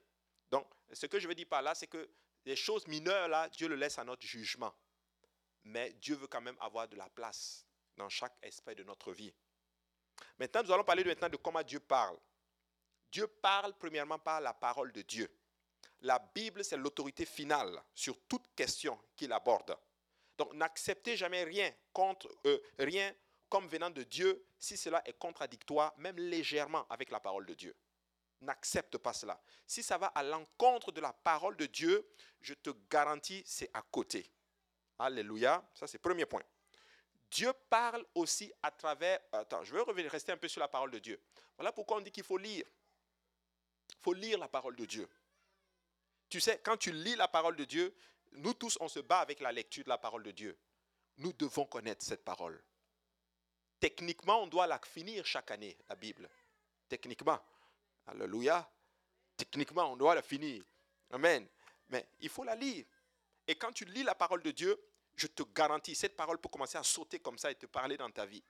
[0.51, 2.09] Donc, ce que je veux dire par là, c'est que
[2.45, 4.75] les choses mineures, là, Dieu le laisse à notre jugement.
[5.65, 9.33] Mais Dieu veut quand même avoir de la place dans chaque aspect de notre vie.
[10.39, 12.19] Maintenant, nous allons parler de comment Dieu parle.
[13.11, 15.31] Dieu parle premièrement par la parole de Dieu.
[16.03, 19.77] La Bible, c'est l'autorité finale sur toute question qu'il aborde.
[20.39, 23.15] Donc, n'acceptez jamais rien contre eux, rien
[23.51, 27.77] comme venant de Dieu si cela est contradictoire, même légèrement avec la parole de Dieu.
[28.41, 29.39] N'accepte pas cela.
[29.67, 32.09] Si ça va à l'encontre de la parole de Dieu,
[32.41, 34.31] je te garantis, c'est à côté.
[35.01, 35.67] Alléluia.
[35.75, 36.43] Ça, c'est le premier point.
[37.31, 39.19] Dieu parle aussi à travers...
[39.33, 41.19] Attends, je vais revenir, rester un peu sur la parole de Dieu.
[41.57, 42.67] Voilà pourquoi on dit qu'il faut lire.
[43.89, 45.09] Il faut lire la parole de Dieu.
[46.29, 47.95] Tu sais, quand tu lis la parole de Dieu,
[48.33, 50.59] nous tous, on se bat avec la lecture de la parole de Dieu.
[51.17, 52.63] Nous devons connaître cette parole.
[53.81, 56.29] Techniquement, on doit la finir chaque année, la Bible.
[56.89, 57.41] Techniquement.
[58.07, 58.71] Alléluia.
[59.37, 60.63] Techniquement, on doit la finir.
[61.11, 61.47] Amen.
[61.89, 62.85] Mais il faut la lire.
[63.47, 64.79] Et quand tu lis la parole de Dieu,
[65.21, 68.11] je te garantis, cette parole peut commencer à sauter comme ça et te parler dans
[68.11, 68.43] ta vie.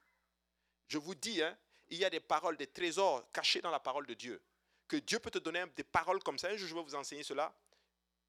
[0.87, 4.06] Je vous dis, hein, il y a des paroles, des trésors cachés dans la parole
[4.06, 4.40] de Dieu.
[4.87, 6.48] Que Dieu peut te donner des paroles comme ça.
[6.48, 7.52] Un jour, je vais vous enseigner cela.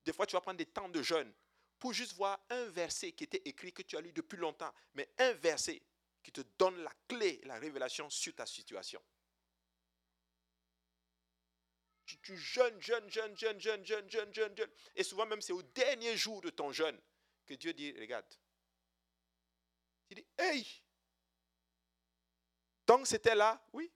[0.03, 1.31] Des fois, tu vas prendre des temps de jeûne
[1.77, 5.07] pour juste voir un verset qui était écrit, que tu as lu depuis longtemps, mais
[5.19, 5.81] un verset
[6.23, 9.01] qui te donne la clé, la révélation sur ta situation.
[12.05, 14.71] Tu, jeûnes, jeûnes, jeûnes, jeûnes, jeûnes, jeûnes, jeûnes, jeûnes, jeûnes.
[14.95, 16.99] Et souvent même, c'est au dernier jour de ton jeûne
[17.45, 18.25] que Dieu dit, regarde.
[20.09, 20.83] Il dit, hey
[22.85, 23.91] Donc c'était là, oui.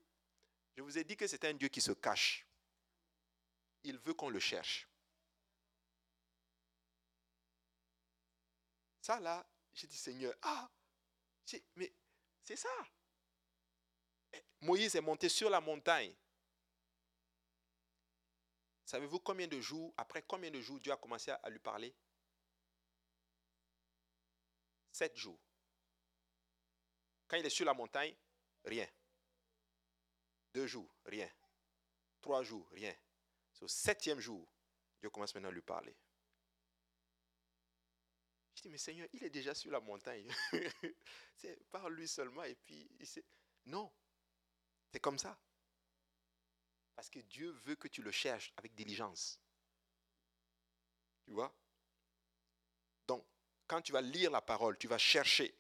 [0.75, 2.45] Je vous ai dit que c'était un Dieu qui se cache.
[3.83, 4.87] Il veut qu'on le cherche.
[9.01, 10.69] Ça là, j'ai dit Seigneur, ah,
[11.75, 11.93] mais
[12.43, 12.69] c'est ça.
[14.33, 16.15] Eh, Moïse est monté sur la montagne.
[18.85, 21.93] Savez-vous combien de jours, après combien de jours Dieu a commencé à lui parler?
[24.95, 25.37] Sept jours.
[27.27, 28.15] Quand il est sur la montagne,
[28.63, 28.87] rien.
[30.53, 31.29] Deux jours, rien.
[32.21, 32.95] Trois jours, rien.
[33.51, 34.47] C'est au septième jour,
[35.01, 35.93] Dieu commence maintenant à lui parler.
[38.55, 40.33] Je dis, mais Seigneur, il est déjà sur la montagne.
[41.35, 43.25] c'est par lui seulement et puis il sait.
[43.65, 43.91] Non,
[44.93, 45.37] c'est comme ça.
[46.95, 49.41] Parce que Dieu veut que tu le cherches avec diligence.
[51.25, 51.53] Tu vois?
[53.67, 55.55] Quand tu vas lire la parole, tu vas chercher,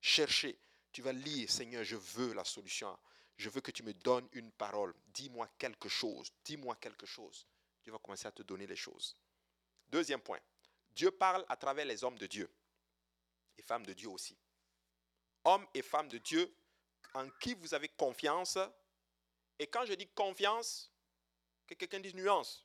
[0.00, 0.58] chercher,
[0.92, 2.96] tu vas lire, Seigneur, je veux la solution.
[3.36, 4.94] Je veux que tu me donnes une parole.
[5.08, 6.32] Dis-moi quelque chose.
[6.44, 7.46] Dis-moi quelque chose.
[7.82, 9.16] Dieu va commencer à te donner les choses.
[9.88, 10.40] Deuxième point.
[10.94, 12.48] Dieu parle à travers les hommes de Dieu
[13.58, 14.38] et femmes de Dieu aussi.
[15.42, 16.54] Hommes et femmes de Dieu
[17.14, 18.58] en qui vous avez confiance.
[19.58, 20.92] Et quand je dis confiance,
[21.66, 22.64] que quelqu'un dise nuance.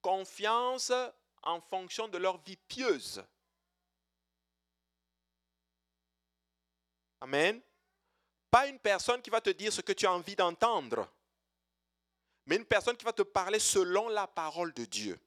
[0.00, 0.92] Confiance
[1.42, 3.24] en fonction de leur vie pieuse.
[7.20, 7.60] Amen.
[8.50, 11.08] Pas une personne qui va te dire ce que tu as envie d'entendre,
[12.46, 15.18] mais une personne qui va te parler selon la parole de Dieu.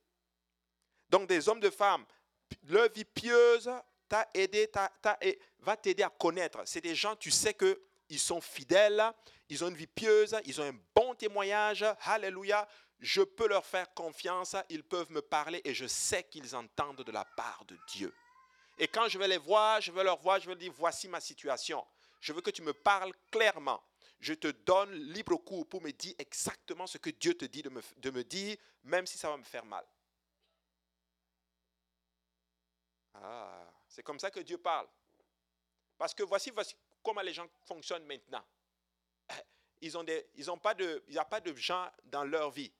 [1.09, 2.05] Donc des hommes, de femmes,
[2.63, 3.71] leur vie pieuse
[4.09, 4.69] t'a aidé,
[5.59, 6.61] va t'aider à connaître.
[6.65, 9.01] C'est des gens, tu sais qu'ils sont fidèles,
[9.47, 11.85] ils ont une vie pieuse, ils ont un bon témoignage.
[12.01, 12.67] Alléluia.
[13.03, 17.11] Je peux leur faire confiance, ils peuvent me parler et je sais qu'ils entendent de
[17.11, 18.15] la part de Dieu.
[18.77, 21.09] Et quand je vais les voir, je vais leur voir, je vais leur dire, voici
[21.09, 21.85] ma situation.
[22.21, 23.83] Je veux que tu me parles clairement.
[24.21, 27.67] Je te donne libre cours pour me dire exactement ce que Dieu te dit de
[27.67, 29.85] me, de me dire, même si ça va me faire mal.
[33.15, 34.87] Ah, c'est comme ça que Dieu parle.
[35.97, 38.45] Parce que voici, voici comment les gens fonctionnent maintenant.
[39.81, 42.49] Ils ont des, ils ont pas de, il n'y a pas de gens dans leur
[42.49, 42.71] vie.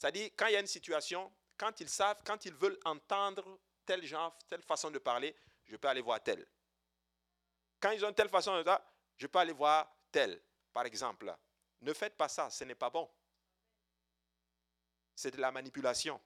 [0.00, 4.02] C'est-à-dire, quand il y a une situation, quand ils savent, quand ils veulent entendre tel
[4.02, 5.36] genre, telle façon de parler,
[5.66, 6.46] je peux aller voir tel.
[7.78, 8.82] Quand ils ont telle façon de parler,
[9.18, 10.40] je peux aller voir tel.
[10.72, 11.36] Par exemple,
[11.82, 13.10] ne faites pas ça, ce n'est pas bon.
[15.14, 16.18] C'est de la manipulation.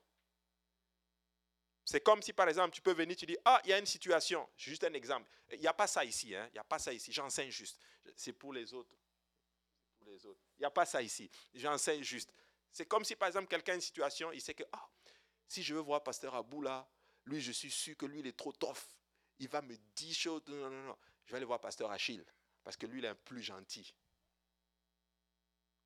[1.85, 3.87] C'est comme si, par exemple, tu peux venir, tu dis, ah, il y a une
[3.87, 5.29] situation, juste un exemple.
[5.51, 6.47] Il n'y a pas ça ici, hein?
[6.51, 7.81] il n'y a pas ça ici, j'enseigne juste.
[8.15, 8.97] C'est pour les autres.
[9.99, 10.41] Pour les autres.
[10.59, 12.33] Il n'y a pas ça ici, j'enseigne juste.
[12.75, 14.91] C'est comme si, par exemple, quelqu'un a une situation, il sait que, ah,
[15.47, 16.91] si je veux voir Pasteur Abou là,
[17.25, 18.97] lui, je suis sûr que lui, il est trop tough.
[19.39, 20.43] Il va me dire choses.
[20.49, 20.99] Non, non, non.
[21.25, 22.27] Je vais aller voir Pasteur Achille,
[22.65, 23.95] parce que lui, il est un plus gentil.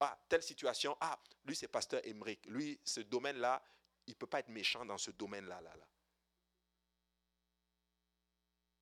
[0.01, 2.47] Ah, telle situation, ah, lui, c'est Pasteur Emmerich.
[2.47, 3.63] Lui, ce domaine-là,
[4.07, 5.61] il ne peut pas être méchant dans ce domaine-là.
[5.61, 5.89] Là, là.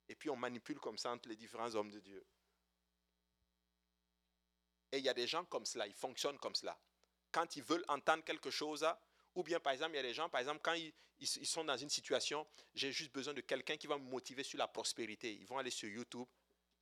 [0.08, 2.24] Et puis on manipule comme ça entre les différents hommes de Dieu.
[4.92, 6.78] Et il y a des gens comme cela, ils fonctionnent comme cela.
[7.32, 8.86] Quand ils veulent entendre quelque chose,
[9.34, 10.92] ou bien par exemple, il y a des gens, par exemple, quand ils,
[11.46, 14.68] sont dans une situation, j'ai juste besoin de quelqu'un qui va me motiver sur la
[14.68, 15.32] prospérité.
[15.34, 16.26] Ils vont aller sur YouTube,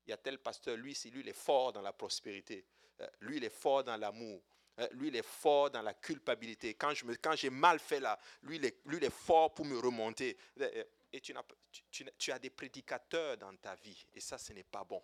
[0.06, 2.64] il y a tel pasteur, lui, lui, il est fort dans la prospérité.
[3.00, 4.42] Euh, lui, il est fort dans l'amour.
[4.78, 6.74] Euh, lui, il est fort dans la culpabilité.
[6.74, 9.54] Quand, je me, quand j'ai mal fait là, lui il, est, lui, il est fort
[9.54, 10.36] pour me remonter.
[10.60, 14.06] Euh, et tu as des prédicateurs dans ta vie.
[14.12, 15.02] Et ça, ce n'est pas bon.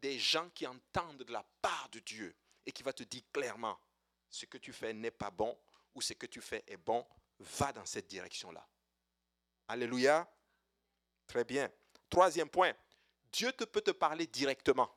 [0.00, 2.34] Des gens qui entendent de la part de Dieu
[2.70, 3.76] et qui va te dire clairement,
[4.28, 5.58] ce que tu fais n'est pas bon
[5.92, 7.04] ou ce que tu fais est bon,
[7.40, 8.64] va dans cette direction-là.
[9.66, 10.30] Alléluia.
[11.26, 11.68] Très bien.
[12.08, 12.72] Troisième point,
[13.32, 14.88] Dieu te peut te parler directement.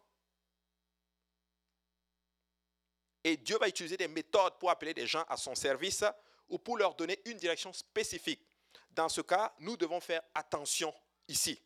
[3.24, 6.04] Et Dieu va utiliser des méthodes pour appeler des gens à son service
[6.50, 8.46] ou pour leur donner une direction spécifique.
[8.92, 10.94] Dans ce cas, nous devons faire attention
[11.28, 11.60] ici.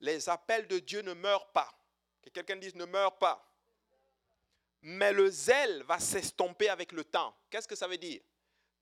[0.00, 1.70] Les appels de Dieu ne meurent pas.
[2.22, 3.53] Que quelqu'un dise ne meurent pas.
[4.86, 7.34] Mais le zèle va s'estomper avec le temps.
[7.48, 8.20] Qu'est-ce que ça veut dire?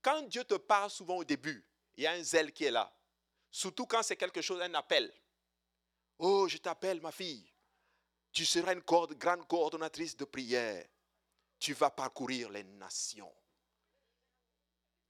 [0.01, 2.93] Quand Dieu te parle souvent au début, il y a un zèle qui est là.
[3.49, 5.13] Surtout quand c'est quelque chose, un appel.
[6.19, 7.49] Oh, je t'appelle ma fille.
[8.33, 10.85] Tu seras une grande coordonnatrice de prière.
[11.57, 13.33] Tu vas parcourir les nations.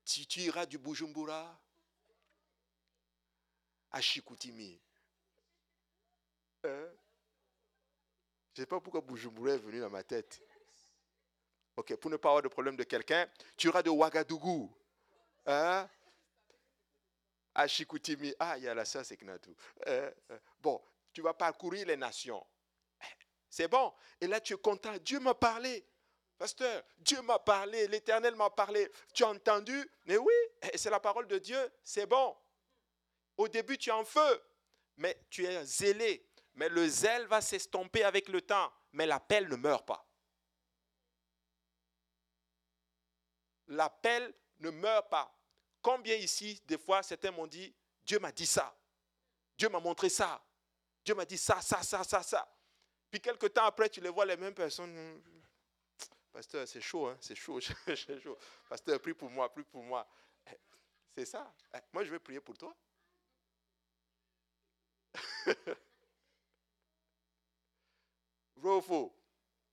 [0.06, 1.60] Tu, iras du Bujumbura
[3.89, 4.79] à Chicoutimi.
[6.65, 6.88] Hein?
[8.53, 10.39] Je ne sais pas pourquoi Bujumbura est venu dans ma tête.
[11.75, 14.71] Ok, pour ne pas avoir de problème de quelqu'un, tu iras de Ouagadougou.
[15.45, 15.89] Hein?
[17.55, 18.33] À Chicoutimi.
[18.39, 19.55] Ah, il y a la ça, c'est Knatou.
[19.88, 20.81] Euh, euh, bon,
[21.12, 22.45] tu vas parcourir les nations.
[23.49, 23.93] C'est bon.
[24.19, 24.95] Et là, tu es content.
[24.97, 25.86] Dieu m'a parlé.
[26.38, 28.91] Pasteur, Dieu m'a parlé, l'Éternel m'a parlé.
[29.13, 29.89] Tu as entendu?
[30.05, 30.33] Mais oui,
[30.75, 32.36] c'est la parole de Dieu, c'est bon.
[33.38, 34.43] Au début, tu es en feu,
[34.97, 36.27] mais tu es zélé.
[36.55, 40.05] Mais le zèle va s'estomper avec le temps, mais l'appel ne meurt pas.
[43.67, 45.34] L'appel ne meurt pas.
[45.82, 47.73] Combien ici, des fois, certains m'ont dit,
[48.06, 48.76] Dieu m'a dit ça,
[49.58, 50.41] Dieu m'a montré ça,
[51.04, 52.47] Dieu m'a dit ça, ça, ça, ça, ça.
[53.10, 55.21] Puis quelques temps après, tu les vois les mêmes personnes.
[56.32, 57.17] Pasteur, c'est chaud, hein?
[57.21, 57.60] c'est chaud.
[58.67, 60.08] Pasteur, prie pour moi, prie pour moi.
[61.15, 61.54] C'est ça.
[61.91, 62.76] Moi, je vais prier pour toi.
[68.56, 69.12] Vrai?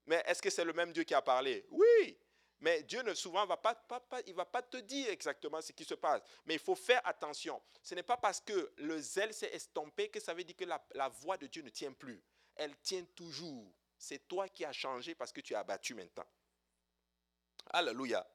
[0.07, 1.65] Mais est-ce que c'est le même Dieu qui a parlé?
[1.71, 2.20] Oui.
[2.61, 3.83] Mais Dieu ne souvent va pas,
[4.27, 6.21] il va pas te dire exactement ce qui se passe.
[6.45, 7.61] Mais il faut faire attention.
[7.83, 10.83] Ce n'est pas parce que le zèle s'est estompé que ça veut dire que la,
[10.95, 12.23] la voix de Dieu ne tient plus.
[12.55, 13.73] Elle tient toujours.
[13.97, 16.27] C'est toi qui as changé parce que tu as abattu maintenant.
[17.71, 18.27] Alléluia.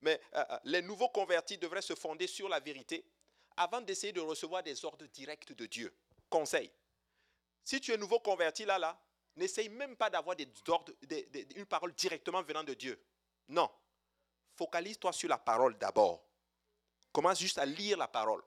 [0.00, 3.04] Mais euh, euh, les nouveaux convertis devraient se fonder sur la vérité
[3.56, 5.94] avant d'essayer de recevoir des ordres directs de Dieu.
[6.28, 6.70] Conseil.
[7.64, 9.00] Si tu es nouveau converti là, là,
[9.36, 10.92] n'essaye même pas d'avoir des ordres,
[11.54, 13.00] une parole directement venant de Dieu.
[13.48, 13.70] Non.
[14.54, 16.24] Focalise-toi sur la parole d'abord.
[17.12, 18.42] Commence juste à lire la parole.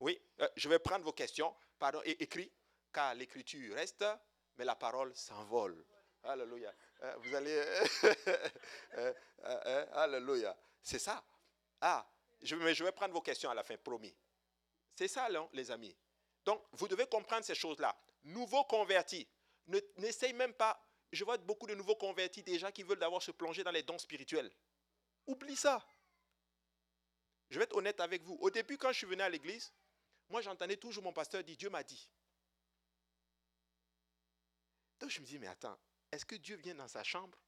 [0.00, 1.54] Oui, euh, je vais prendre vos questions.
[1.78, 2.50] Pardon, écrit,
[2.92, 4.04] car l'écriture reste,
[4.56, 5.84] mais la parole s'envole.
[6.24, 6.72] Alléluia.
[7.02, 7.64] Euh, vous allez.
[9.44, 10.56] Euh, alléluia.
[10.82, 11.24] C'est ça.
[11.80, 12.04] Ah,
[12.42, 14.12] je, mais je vais prendre vos questions à la fin, promis.
[14.96, 15.96] C'est ça, les amis.
[16.44, 17.96] Donc, vous devez comprendre ces choses-là.
[18.24, 19.28] Nouveau converti.
[19.96, 20.76] N'essaye même pas
[21.12, 23.98] je vois beaucoup de nouveaux convertis déjà qui veulent d'abord se plonger dans les dons
[23.98, 24.52] spirituels.
[25.26, 25.86] Oublie ça.
[27.50, 28.36] Je vais être honnête avec vous.
[28.40, 29.72] Au début, quand je suis venu à l'église,
[30.28, 32.08] moi j'entendais toujours mon pasteur dire Dieu m'a dit.
[35.00, 35.78] Donc je me dis, mais attends,
[36.12, 37.38] est-ce que Dieu vient dans sa chambre?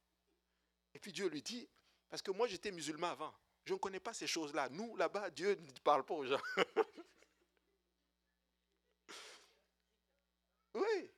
[0.93, 1.69] Et puis Dieu lui dit,
[2.09, 3.33] parce que moi j'étais musulman avant,
[3.65, 4.69] je ne connais pas ces choses-là.
[4.69, 6.41] Nous, là-bas, Dieu ne parle pas aux gens.
[10.73, 11.11] oui.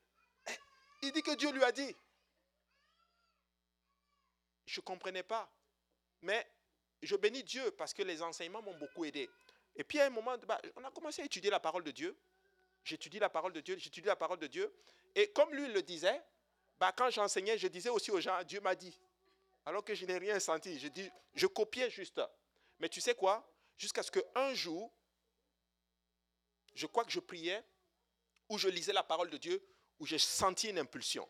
[1.04, 1.96] Il dit que Dieu lui a dit.
[4.74, 5.48] Je ne comprenais pas.
[6.24, 6.48] Mais
[7.04, 9.30] je bénis Dieu parce que les enseignements m'ont beaucoup aidé.
[9.76, 12.18] Et puis à un moment, bah, on a commencé à étudier la parole de Dieu.
[12.84, 14.74] J'étudie la parole de Dieu, j'étudie la parole de Dieu.
[15.14, 16.20] Et comme lui le disait,
[16.80, 19.00] bah, quand j'enseignais, je disais aussi aux gens, Dieu m'a dit.
[19.64, 20.80] Alors que je n'ai rien senti.
[20.80, 22.20] Je, dis, je copiais juste.
[22.80, 23.48] Mais tu sais quoi?
[23.78, 24.92] Jusqu'à ce qu'un jour,
[26.74, 27.64] je crois que je priais,
[28.50, 29.64] ou je lisais la parole de Dieu,
[30.00, 31.30] où j'ai senti une impulsion.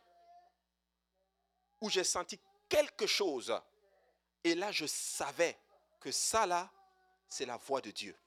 [1.82, 2.40] Où j'ai senti
[2.74, 3.56] quelque chose.
[4.44, 5.58] Et là, je savais
[6.00, 6.72] que ça, là,
[7.30, 8.18] c'est la voix de Dieu.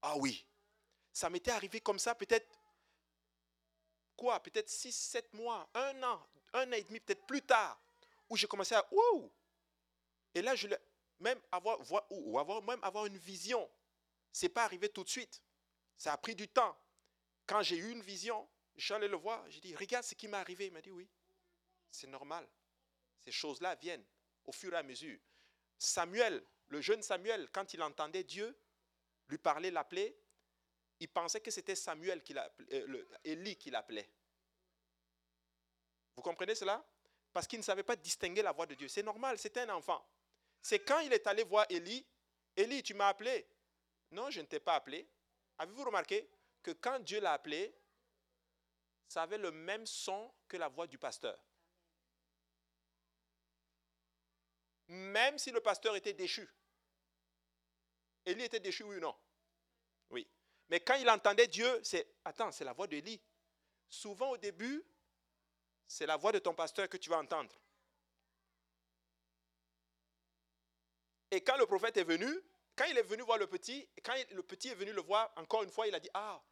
[0.00, 0.46] Ah oui,
[1.12, 2.48] ça m'était arrivé comme ça peut-être,
[4.16, 7.78] quoi, peut-être 6, 7 mois, un an, un an et demi, peut-être plus tard,
[8.28, 8.88] où j'ai commencé à!
[10.34, 10.68] Et là, je
[11.20, 11.78] même avoir,
[12.10, 13.70] ou avoir, même avoir une vision
[14.32, 15.42] C'est pas arrivé tout de suite.
[15.96, 16.76] Ça a pris du temps.
[17.46, 18.48] Quand j'ai eu une vision,
[18.90, 19.44] allé le voir.
[19.50, 20.66] J'ai dit, regarde ce qui m'est arrivé.
[20.66, 21.08] Il m'a dit, oui,
[21.92, 22.48] c'est normal.
[23.20, 24.04] Ces choses-là viennent
[24.44, 25.18] au fur et à mesure.
[25.78, 28.58] Samuel, le jeune Samuel, quand il entendait Dieu
[29.28, 30.16] lui parler, l'appeler,
[31.00, 34.10] il pensait que c'était Samuel qui l'appelait, euh, Élie qui l'appelait.
[36.16, 36.84] Vous comprenez cela?
[37.32, 38.88] Parce qu'il ne savait pas distinguer la voix de Dieu.
[38.88, 40.06] C'est normal, c'était un enfant.
[40.60, 42.06] C'est quand il est allé voir Élie,
[42.56, 43.48] Élie, tu m'as appelé.
[44.10, 45.08] Non, je ne t'ai pas appelé.
[45.58, 46.28] Avez-vous remarqué
[46.62, 47.74] que quand Dieu l'a appelé,
[49.08, 51.38] ça avait le même son que la voix du pasteur?
[54.92, 56.46] Même si le pasteur était déchu.
[58.26, 59.16] Élie était déchu, oui ou non?
[60.10, 60.28] Oui.
[60.68, 63.18] Mais quand il entendait Dieu, c'est, attends, c'est la voix d'Élie.
[63.88, 64.84] Souvent au début,
[65.86, 67.58] c'est la voix de ton pasteur que tu vas entendre.
[71.30, 72.28] Et quand le prophète est venu,
[72.76, 75.62] quand il est venu voir le petit, quand le petit est venu le voir, encore
[75.62, 76.42] une fois, il a dit, ah,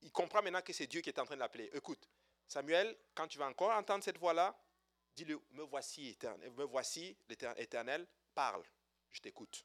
[0.00, 1.68] il comprend maintenant que c'est Dieu qui est en train de l'appeler.
[1.74, 2.08] Écoute,
[2.48, 4.58] Samuel, quand tu vas encore entendre cette voix-là,
[5.16, 8.62] dis-le, me voici, éternel, me voici, l'éternel, parle,
[9.10, 9.64] je t'écoute.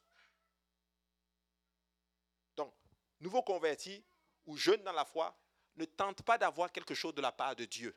[2.56, 2.74] Donc,
[3.20, 4.02] nouveau converti
[4.46, 5.36] ou jeune dans la foi,
[5.76, 7.96] ne tente pas d'avoir quelque chose de la part de Dieu.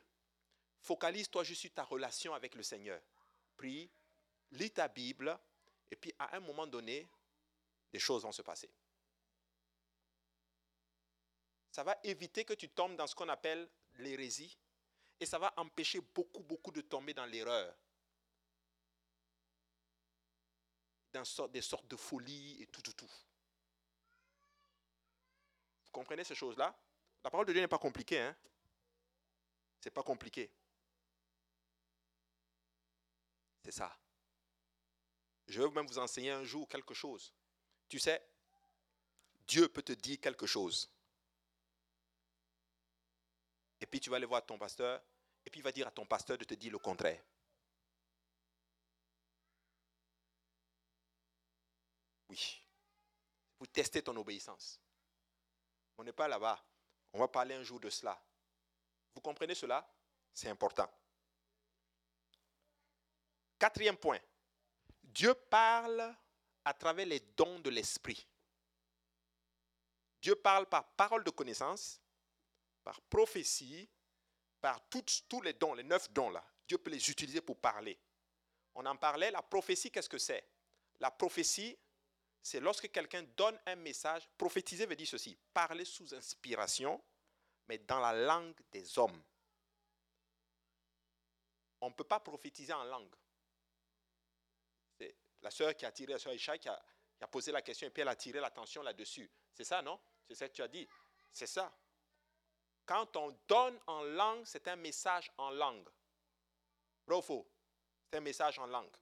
[0.80, 3.00] Focalise-toi juste sur ta relation avec le Seigneur.
[3.56, 3.90] Prie,
[4.52, 5.36] lis ta Bible,
[5.90, 7.08] et puis à un moment donné,
[7.92, 8.70] des choses vont se passer.
[11.70, 14.56] Ça va éviter que tu tombes dans ce qu'on appelle l'hérésie,
[15.18, 17.74] et ça va empêcher beaucoup, beaucoup de tomber dans l'erreur.
[21.12, 23.10] Dans des sortes de folie et tout, tout, tout.
[25.84, 26.78] Vous comprenez ces choses-là?
[27.24, 28.20] La parole de Dieu n'est pas compliquée.
[28.20, 28.36] Hein?
[29.80, 30.50] Ce n'est pas compliqué.
[33.64, 33.96] C'est ça.
[35.48, 37.32] Je vais même vous enseigner un jour quelque chose.
[37.88, 38.22] Tu sais,
[39.46, 40.90] Dieu peut te dire quelque chose.
[43.86, 45.00] Et puis tu vas aller voir ton pasteur,
[45.44, 47.22] et puis il va dire à ton pasteur de te dire le contraire.
[52.28, 52.60] Oui.
[53.60, 54.80] Vous testez ton obéissance.
[55.96, 56.60] On n'est pas là-bas.
[57.12, 58.20] On va parler un jour de cela.
[59.14, 59.88] Vous comprenez cela?
[60.34, 60.90] C'est important.
[63.56, 64.18] Quatrième point.
[65.04, 66.12] Dieu parle
[66.64, 68.26] à travers les dons de l'esprit.
[70.20, 72.00] Dieu parle par parole de connaissance,
[72.86, 73.88] par prophétie,
[74.60, 76.44] par tous les dons, les neuf dons là.
[76.68, 77.98] Dieu peut les utiliser pour parler.
[78.76, 80.48] On en parlait, la prophétie, qu'est-ce que c'est?
[81.00, 81.76] La prophétie,
[82.40, 84.28] c'est lorsque quelqu'un donne un message.
[84.38, 87.02] Prophétiser veut dire ceci, parler sous inspiration,
[87.66, 89.20] mais dans la langue des hommes.
[91.80, 93.16] On ne peut pas prophétiser en langue.
[94.96, 96.80] C'est la sœur qui a tiré, la sœur Isha, qui a,
[97.18, 99.28] qui a posé la question et puis elle a tiré l'attention là-dessus.
[99.52, 99.98] C'est ça, non?
[100.28, 100.88] C'est ça que tu as dit?
[101.32, 101.76] C'est ça.
[102.86, 105.88] Quand on donne en langue, c'est un message en langue.
[107.06, 107.20] Vrai
[108.08, 108.96] C'est un message en langue.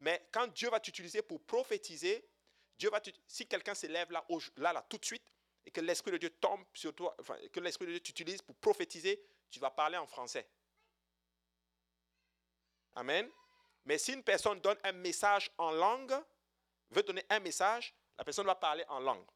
[0.00, 2.24] Mais quand Dieu va t'utiliser pour prophétiser,
[2.78, 4.24] Dieu va si quelqu'un s'élève là,
[4.56, 5.24] là, là, tout de suite,
[5.66, 7.14] et que l'Esprit de Dieu tombe sur toi,
[7.52, 10.48] que l'Esprit de Dieu t'utilise pour prophétiser, tu vas parler en français.
[12.94, 13.28] Amen.
[13.84, 16.14] Mais si une personne donne un message en langue,
[16.90, 19.26] veut donner un message, la personne va parler en langue.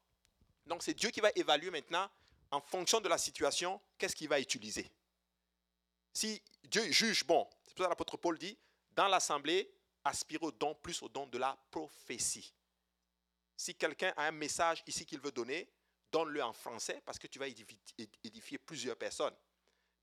[0.65, 2.09] Donc c'est Dieu qui va évaluer maintenant
[2.55, 4.89] en fonction de la situation, qu'est-ce qu'il va utiliser?
[6.13, 8.57] Si Dieu juge, bon, c'est pour ça que l'apôtre Paul dit,
[8.91, 9.69] dans l'assemblée,
[10.05, 12.53] aspire au don, plus au don de la prophétie.
[13.57, 15.69] Si quelqu'un a un message ici qu'il veut donner,
[16.11, 19.35] donne-le en français parce que tu vas édifier, plusieurs personnes.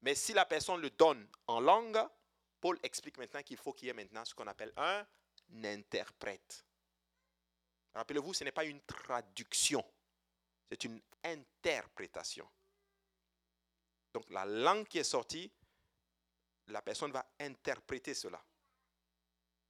[0.02, 1.98] Mais si la personne le donne en langue,
[2.60, 5.06] Paul explique maintenant qu'il faut qu'il y ait maintenant ce qu'on appelle un
[5.64, 6.66] interprète.
[7.94, 9.84] Rappelez-vous, ce n'est pas une traduction.
[10.72, 12.48] C'est une interprétation.
[14.14, 15.52] Donc la langue qui est sortie,
[16.68, 18.42] la personne va interpréter cela.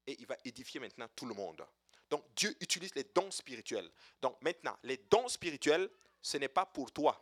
[0.07, 1.67] Et il va édifier maintenant tout le monde.
[2.09, 3.91] Donc Dieu utilise les dons spirituels.
[4.21, 7.21] Donc maintenant, les dons spirituels, ce n'est pas pour toi.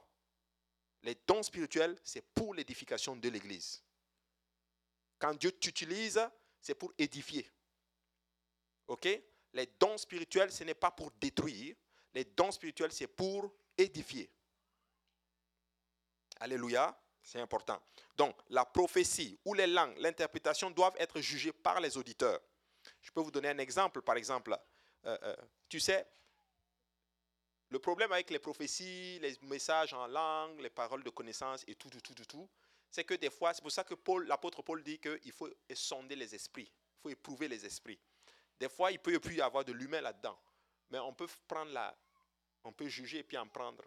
[1.02, 3.82] Les dons spirituels, c'est pour l'édification de l'Église.
[5.18, 6.20] Quand Dieu t'utilise,
[6.60, 7.50] c'est pour édifier.
[8.88, 9.08] OK?
[9.54, 11.74] Les dons spirituels, ce n'est pas pour détruire.
[12.12, 13.50] Les dons spirituels, c'est pour
[13.82, 14.30] édifier.
[16.40, 17.80] Alléluia, c'est important.
[18.16, 22.40] Donc, la prophétie ou les langues, l'interprétation doivent être jugées par les auditeurs.
[23.02, 24.58] Je peux vous donner un exemple, par exemple.
[25.04, 25.36] Euh, euh,
[25.68, 26.06] tu sais,
[27.68, 31.88] le problème avec les prophéties, les messages en langue, les paroles de connaissance et tout,
[31.88, 32.48] tout, tout, tout,
[32.90, 33.94] c'est que des fois, c'est pour ça que
[34.26, 38.00] l'apôtre Paul dit qu'il faut sonder les esprits, il faut éprouver les esprits.
[38.58, 40.38] Des fois, il peut y avoir de l'humain là-dedans,
[40.90, 41.96] mais on peut prendre la,
[42.64, 43.84] On peut juger et puis en prendre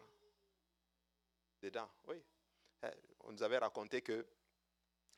[1.60, 1.90] dedans.
[2.06, 2.22] Oui.
[2.82, 2.88] Eh,
[3.20, 4.26] on nous avait raconté que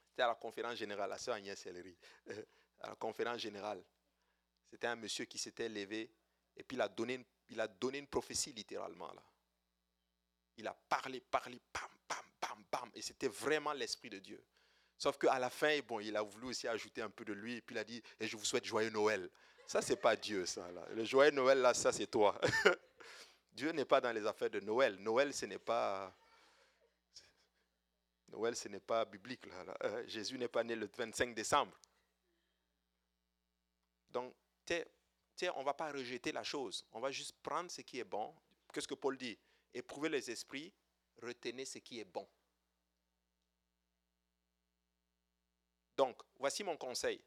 [0.09, 1.97] c'était à la conférence générale, la sœur Agnès Sellery,
[2.81, 3.83] à la conférence générale.
[4.71, 6.11] C'était un monsieur qui s'était levé
[6.57, 9.23] et puis il a donné une, il a donné une prophétie littéralement là.
[10.59, 12.91] Il a parlé, parlé, bam, bam, bam, bam.
[12.95, 14.43] Et c'était vraiment l'Esprit de Dieu.
[14.97, 17.57] Sauf qu'à la fin, bon, il a voulu aussi ajouter un peu de lui.
[17.57, 19.31] Et puis il a dit, et je vous souhaite joyeux Noël.
[19.67, 20.67] Ça, c'est pas Dieu, ça.
[20.95, 22.41] Le joyeux Noël, là, ça, c'est toi.
[23.57, 24.97] Dieu n'est pas dans les affaires de Noël.
[24.97, 26.15] Noël, ce n'est pas...
[28.29, 29.47] Noël, ce n'est pas biblique.
[29.83, 31.75] Euh, Jésus n'est pas né le 25 décembre.
[34.11, 34.35] Donc,
[34.71, 36.85] on ne va pas rejeter la chose.
[36.93, 38.35] On va juste prendre ce qui est bon.
[38.73, 39.39] Qu'est-ce que Paul dit?
[39.73, 40.71] Éprouvez les esprits,
[41.23, 42.29] retenez ce qui est bon.
[45.97, 47.23] Donc, voici mon conseil.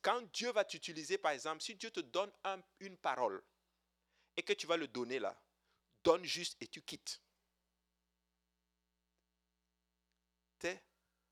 [0.00, 2.32] Quand Dieu va t'utiliser, par exemple, si Dieu te donne
[2.80, 3.44] une parole
[4.36, 5.36] et que tu vas le donner là,
[6.02, 7.20] donne juste et tu quittes.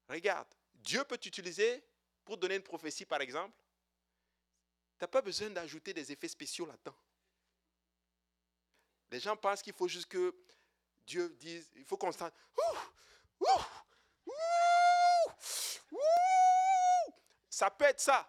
[0.08, 1.84] regarde, Dieu peut t'utiliser
[2.24, 3.56] pour donner une prophétie, par exemple.
[4.98, 6.96] Tu n'as pas besoin d'ajouter des effets spéciaux là-dedans.
[9.10, 10.34] Les gens pensent qu'il faut juste que
[11.06, 12.30] Dieu dise, il faut qu'on s'en...
[17.48, 18.28] Ça peut être ça.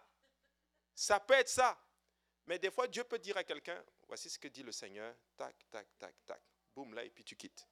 [0.96, 1.80] Ça peut être ça.
[2.48, 3.82] Mais des fois, Dieu peut dire à quelqu'un,
[4.12, 6.42] voici ce que dit le Seigneur, tac, tac, tac, tac,
[6.76, 7.66] boum, là, et puis tu quittes.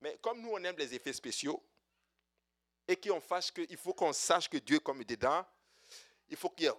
[0.00, 1.62] Mais comme nous, on aime les effets spéciaux,
[2.88, 5.46] et qu'on fasse que, il faut qu'on sache que Dieu est comme dedans,
[6.30, 6.72] il faut qu'il y ait...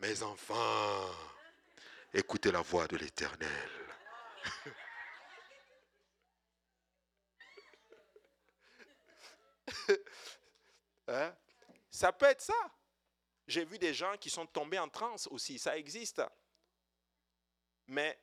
[0.00, 1.10] Mes enfants,
[2.12, 3.70] écoutez la voix de l'Éternel.
[11.06, 11.36] Hein?
[11.94, 12.74] Ça peut être ça.
[13.46, 16.20] J'ai vu des gens qui sont tombés en transe aussi, ça existe.
[17.86, 18.18] Mais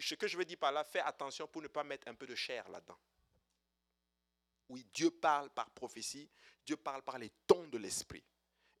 [0.00, 2.26] ce que je veux dire par là, fais attention pour ne pas mettre un peu
[2.26, 2.98] de chair là-dedans.
[4.70, 6.28] Oui, Dieu parle par prophétie,
[6.66, 8.24] Dieu parle par les dons de l'esprit.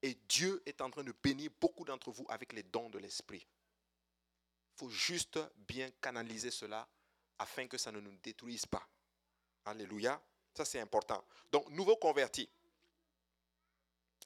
[0.02, 3.46] Et Dieu est en train de bénir beaucoup d'entre vous avec les dons de l'esprit.
[4.74, 6.88] Il faut juste bien canaliser cela
[7.38, 8.84] afin que ça ne nous détruise pas.
[9.64, 10.20] Alléluia.
[10.54, 11.24] Ça, c'est important.
[11.52, 12.50] Donc, nouveau converti.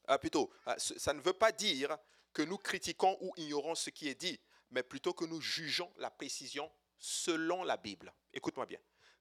[0.06, 1.96] Ah, plutôt, ah, ça ne veut pas dire
[2.32, 4.40] que nous critiquons ou ignorons ce qui est dit,
[4.70, 8.12] mais plutôt que nous jugeons la précision selon la Bible.
[8.32, 8.78] Écoute-moi bien.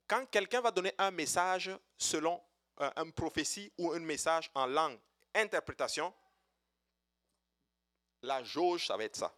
[0.07, 2.41] Quand quelqu'un va donner un message selon
[2.79, 4.99] euh, une prophétie ou un message en langue,
[5.33, 6.13] interprétation,
[8.21, 9.33] la jauge, ça va être ça.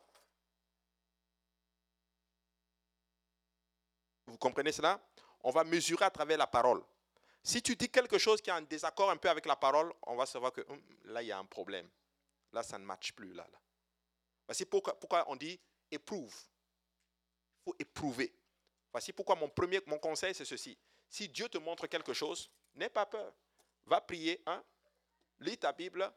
[4.27, 4.99] Vous comprenez cela?
[5.41, 6.83] On va mesurer à travers la parole.
[7.43, 10.15] Si tu dis quelque chose qui est en désaccord un peu avec la parole, on
[10.15, 11.89] va savoir que hum, là, il y a un problème.
[12.53, 13.33] Là, ça ne matche plus.
[13.33, 13.45] Là.
[14.47, 15.59] Voici pourquoi, on dit
[15.91, 16.35] éprouve.
[16.35, 18.33] Il faut éprouver.
[18.91, 20.77] Voici pourquoi mon premier mon conseil, c'est ceci.
[21.09, 23.33] Si Dieu te montre quelque chose, n'aie pas peur.
[23.85, 24.63] Va prier, hein?
[25.39, 26.11] lis ta Bible,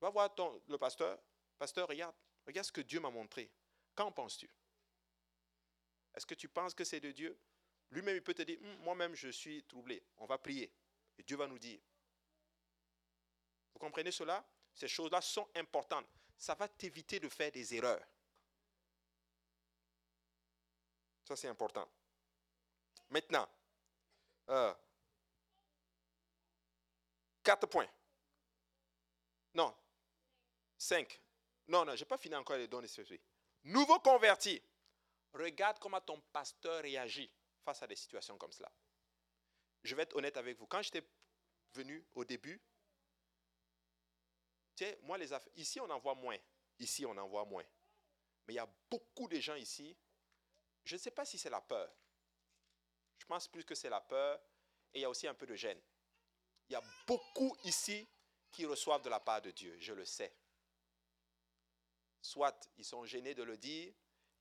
[0.00, 0.32] va voir
[0.68, 1.18] le pasteur.
[1.58, 2.14] Pasteur, regarde,
[2.46, 3.50] regarde ce que Dieu m'a montré.
[3.94, 4.48] Qu'en penses-tu?
[6.14, 7.36] Est-ce que tu penses que c'est de Dieu?
[7.90, 10.02] Lui-même, il peut te dire, hum, moi-même, je suis troublé.
[10.18, 10.72] On va prier.
[11.18, 11.80] Et Dieu va nous dire.
[13.72, 14.44] Vous comprenez cela?
[14.72, 16.06] Ces choses-là sont importantes.
[16.36, 18.02] Ça va t'éviter de faire des erreurs.
[21.24, 21.88] Ça, c'est important.
[23.10, 23.48] Maintenant,
[24.48, 24.74] euh,
[27.42, 27.88] quatre points.
[29.54, 29.74] Non,
[30.78, 31.20] cinq.
[31.68, 33.20] Non, non, je n'ai pas fini encore les dons de
[33.64, 34.60] Nouveau converti.
[35.32, 37.30] Regarde comment ton pasteur réagit
[37.64, 38.70] face à des situations comme cela.
[39.82, 40.66] Je vais être honnête avec vous.
[40.66, 41.06] Quand j'étais
[41.72, 42.60] venu au début,
[45.02, 46.38] moi, les affaires, ici, on en voit moins.
[46.78, 47.64] Ici, on en voit moins.
[48.46, 49.96] Mais il y a beaucoup de gens ici.
[50.84, 51.92] Je ne sais pas si c'est la peur.
[53.18, 54.40] Je pense plus que c'est la peur.
[54.94, 55.80] Et il y a aussi un peu de gêne.
[56.68, 58.08] Il y a beaucoup ici
[58.50, 59.76] qui reçoivent de la part de Dieu.
[59.78, 60.34] Je le sais.
[62.22, 63.94] Soit ils sont gênés de le dire,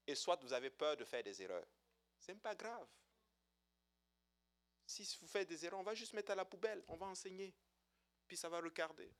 [0.07, 1.67] et soit vous avez peur de faire des erreurs.
[2.19, 2.87] Ce n'est pas grave.
[4.89, 7.53] Si vous faites des erreurs, on va juste mettre à la poubelle, on va enseigner.
[8.27, 9.13] Puis ça va regarder.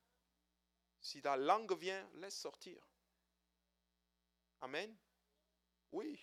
[1.00, 2.82] Si la langue vient, laisse sortir.
[4.62, 4.98] Amen?
[5.92, 6.20] Oui.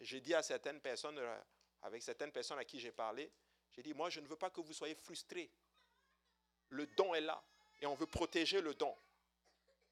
[0.00, 1.40] J'ai dit à certaines personnes, euh,
[1.82, 3.32] avec certaines personnes à qui j'ai parlé,
[3.70, 5.48] j'ai dit, moi je ne veux pas que vous soyez frustrés.
[6.70, 7.40] Le don est là
[7.80, 8.92] et on veut protéger le don.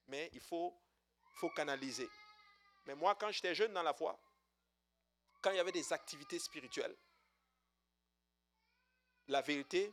[0.08, 0.76] Mais il faut,
[1.34, 2.08] faut canaliser.
[2.84, 4.18] Mais moi, quand j'étais jeune dans la foi,
[5.40, 6.96] quand il y avait des activités spirituelles,
[9.28, 9.92] la vérité,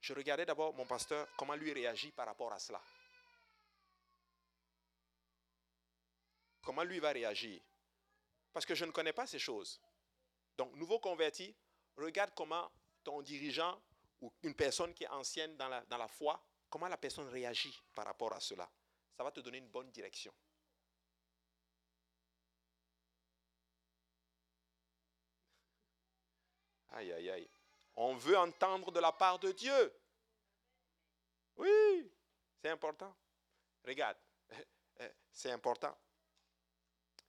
[0.00, 2.80] je regardais d'abord mon pasteur, comment lui réagit par rapport à cela.
[6.70, 7.60] comment lui va réagir.
[8.52, 9.80] Parce que je ne connais pas ces choses.
[10.56, 11.54] Donc, nouveau converti,
[11.96, 12.70] regarde comment
[13.02, 13.80] ton dirigeant
[14.20, 18.32] ou une personne qui est ancienne dans la, foi, comment la personne réagit par rapport
[18.32, 18.70] à cela.
[19.16, 20.32] Ça va te donner une bonne direction.
[26.90, 27.50] Aïe, aïe, aïe.
[28.02, 29.94] On veut entendre de la part de Dieu.
[31.58, 32.10] Oui,
[32.62, 33.14] c'est important.
[33.86, 34.16] Regarde,
[35.30, 35.94] c'est important.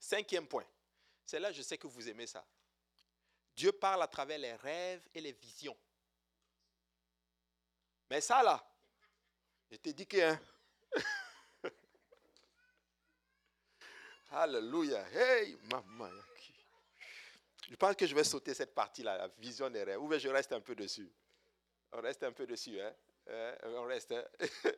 [0.00, 0.64] Cinquième point.
[1.26, 2.42] C'est là, je sais que vous aimez ça.
[3.54, 5.76] Dieu parle à travers les rêves et les visions.
[8.08, 8.66] Mais ça, là,
[9.70, 10.32] je t'ai dit que...
[10.32, 10.40] Hein?
[14.30, 15.06] Alléluia.
[15.10, 16.31] Hey, maman.
[17.70, 20.02] Je pense que je vais sauter cette partie-là, la vision des rêves.
[20.02, 21.10] Ou je reste un peu dessus.
[21.92, 22.80] On reste un peu dessus.
[22.80, 22.94] Hein?
[23.28, 24.12] hein on reste.
[24.12, 24.24] Hein?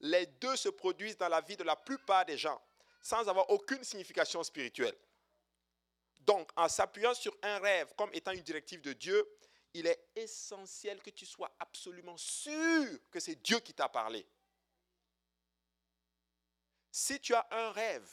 [0.00, 2.60] Les deux se produisent dans la vie de la plupart des gens
[3.02, 4.96] sans avoir aucune signification spirituelle.
[6.20, 9.26] Donc, en s'appuyant sur un rêve comme étant une directive de Dieu,
[9.72, 14.26] il est essentiel que tu sois absolument sûr que c'est Dieu qui t'a parlé.
[16.90, 18.10] Si tu as un rêve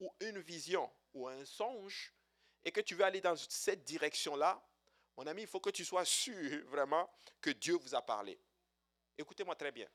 [0.00, 2.12] ou une vision ou un songe
[2.66, 4.60] et que tu veux aller dans cette direction-là,
[5.16, 7.08] mon ami, il faut que tu sois sûr vraiment
[7.40, 8.38] que Dieu vous a parlé.
[9.16, 9.88] Écoutez-moi très bien.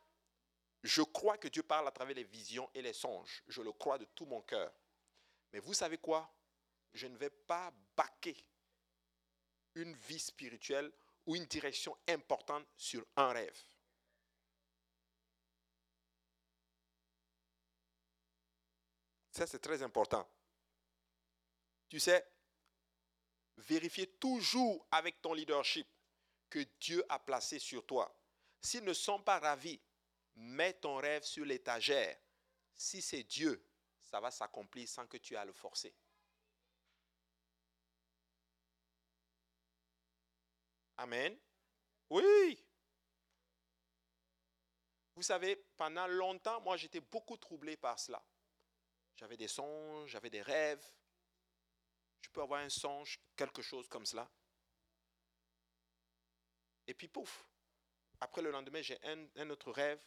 [0.82, 3.44] Je crois que Dieu parle à travers les visions et les songes.
[3.48, 4.74] Je le crois de tout mon cœur.
[5.52, 6.34] Mais vous savez quoi?
[6.94, 8.38] Je ne vais pas baquer
[9.76, 10.92] une vie spirituelle
[11.26, 13.64] ou une direction importante sur un rêve.
[19.32, 20.28] Ça, c'est très important.
[21.90, 22.26] Tu sais,
[23.58, 25.88] vérifier toujours avec ton leadership
[26.50, 28.14] que Dieu a placé sur toi.
[28.62, 29.80] S'ils ne sont pas ravis,
[30.36, 32.18] mets ton rêve sur l'étagère.
[32.76, 33.66] Si c'est Dieu,
[34.02, 35.96] ça va s'accomplir sans que tu aies le forcer.
[40.98, 41.38] Amen.
[42.10, 42.64] Oui.
[45.16, 48.24] Vous savez, pendant longtemps, moi, j'étais beaucoup troublé par cela.
[49.16, 50.84] J'avais des songes, j'avais des rêves.
[52.22, 54.30] Je peux avoir un songe, quelque chose comme cela.
[56.88, 57.46] Et puis, pouf,
[58.20, 60.00] après le lendemain, j'ai un, autre rêve,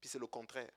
[0.00, 0.72] puis c'est le contraire.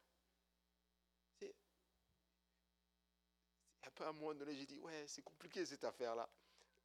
[3.95, 6.29] Peu à un moment donné, j'ai dit, ouais, c'est compliqué cette affaire-là.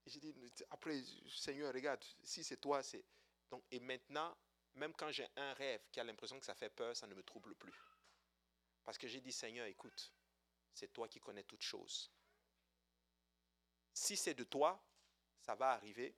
[0.07, 0.34] J'ai dit,
[0.70, 3.05] après, Seigneur, regarde, si c'est toi, c'est...
[3.51, 4.34] Donc, et maintenant,
[4.74, 7.22] même quand j'ai un rêve qui a l'impression que ça fait peur, ça ne me
[7.22, 7.78] trouble plus.
[8.82, 10.12] Parce que j'ai dit, Seigneur, écoute,
[10.72, 12.11] c'est toi qui connais toutes choses.
[13.93, 14.82] Si c'est de toi,
[15.40, 16.14] ça va arriver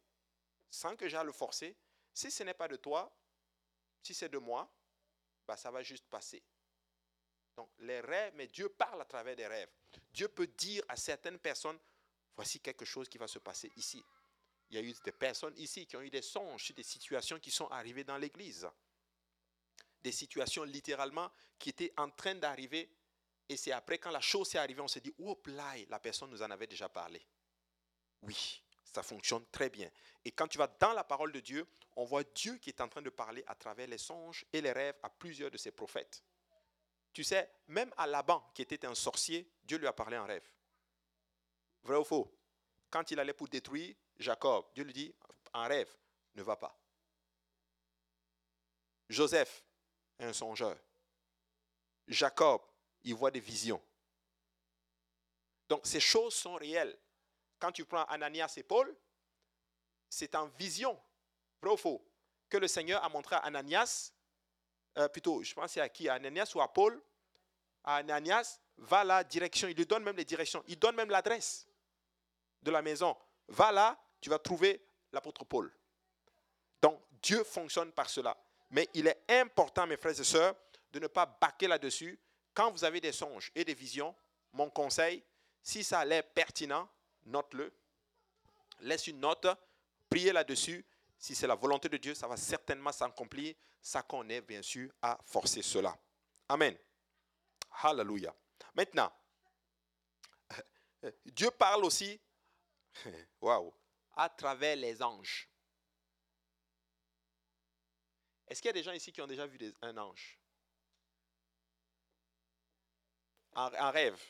[0.70, 1.77] sans que j'aille le forcer.
[2.12, 3.12] Si ce n'est pas de toi,
[4.03, 4.70] si c'est de moi,
[5.47, 6.43] bah, ça va juste passer.
[7.57, 9.70] Donc les rêves, mais Dieu parle à travers des rêves.
[10.12, 11.79] Dieu peut dire à certaines personnes,
[12.35, 14.03] voici quelque chose qui va se passer ici.
[14.70, 17.51] Il y a eu des personnes ici qui ont eu des songes des situations qui
[17.51, 18.68] sont arrivées dans l'Église.
[20.03, 22.91] Des situations littéralement qui étaient en train d'arriver.
[23.49, 26.31] Et c'est après, quand la chose s'est arrivée, on s'est dit, oups là, la personne
[26.31, 27.25] nous en avait déjà parlé.
[28.25, 29.91] Oui, ça fonctionne très bien.
[30.25, 31.66] Et quand tu vas dans la parole de Dieu,
[31.97, 34.72] on voit Dieu qui est en train de parler à travers les songes et les
[34.72, 36.25] rêves à plusieurs de ses prophètes.
[37.12, 40.47] Tu sais, même à Laban, qui était un sorcier, Dieu lui a parlé en rêve.
[41.85, 42.35] Vrai ou faux?
[42.91, 45.14] Quand il allait pour détruire Jacob, Dieu lui dit
[45.53, 45.95] en rêve,
[46.35, 46.77] ne va pas.
[49.09, 49.64] Joseph
[50.18, 50.77] un songeur.
[52.07, 52.62] Jacob,
[53.03, 53.83] il voit des visions.
[55.68, 56.99] Donc ces choses sont réelles.
[57.59, 58.94] Quand tu prends Ananias et Paul,
[60.09, 60.98] c'est en vision,
[61.62, 61.76] vrai
[62.48, 64.12] que le Seigneur a montré à Ananias,
[64.98, 67.00] euh, plutôt, je pense à qui, à Ananias ou à Paul,
[67.84, 71.66] Ananias, va la direction, il lui donne même les directions, il donne même l'adresse
[72.62, 73.16] de la maison.
[73.48, 75.72] Va là, tu vas trouver l'apôtre Paul.
[76.80, 78.36] Donc Dieu fonctionne par cela.
[78.70, 80.55] Mais il est important, mes frères et sœurs,
[80.92, 82.18] de ne pas baquer là-dessus.
[82.52, 84.14] Quand vous avez des songes et des visions,
[84.52, 85.22] mon conseil,
[85.62, 86.88] si ça a l'air pertinent,
[87.27, 87.72] note-le.
[88.81, 89.47] Laisse une note,
[90.09, 90.85] priez là-dessus.
[91.16, 93.55] Si c'est la volonté de Dieu, ça va certainement s'accomplir.
[93.81, 95.97] Ça qu'on est bien sûr à forcer cela.
[96.49, 96.77] Amen.
[97.83, 98.35] Hallelujah.
[98.75, 99.12] Maintenant,
[101.27, 102.20] Dieu parle aussi
[103.41, 103.72] Waouh!
[104.14, 105.49] À travers les anges.
[108.47, 110.39] Est-ce qu'il y a des gens ici qui ont déjà vu un ange?
[113.55, 114.20] En, rêve.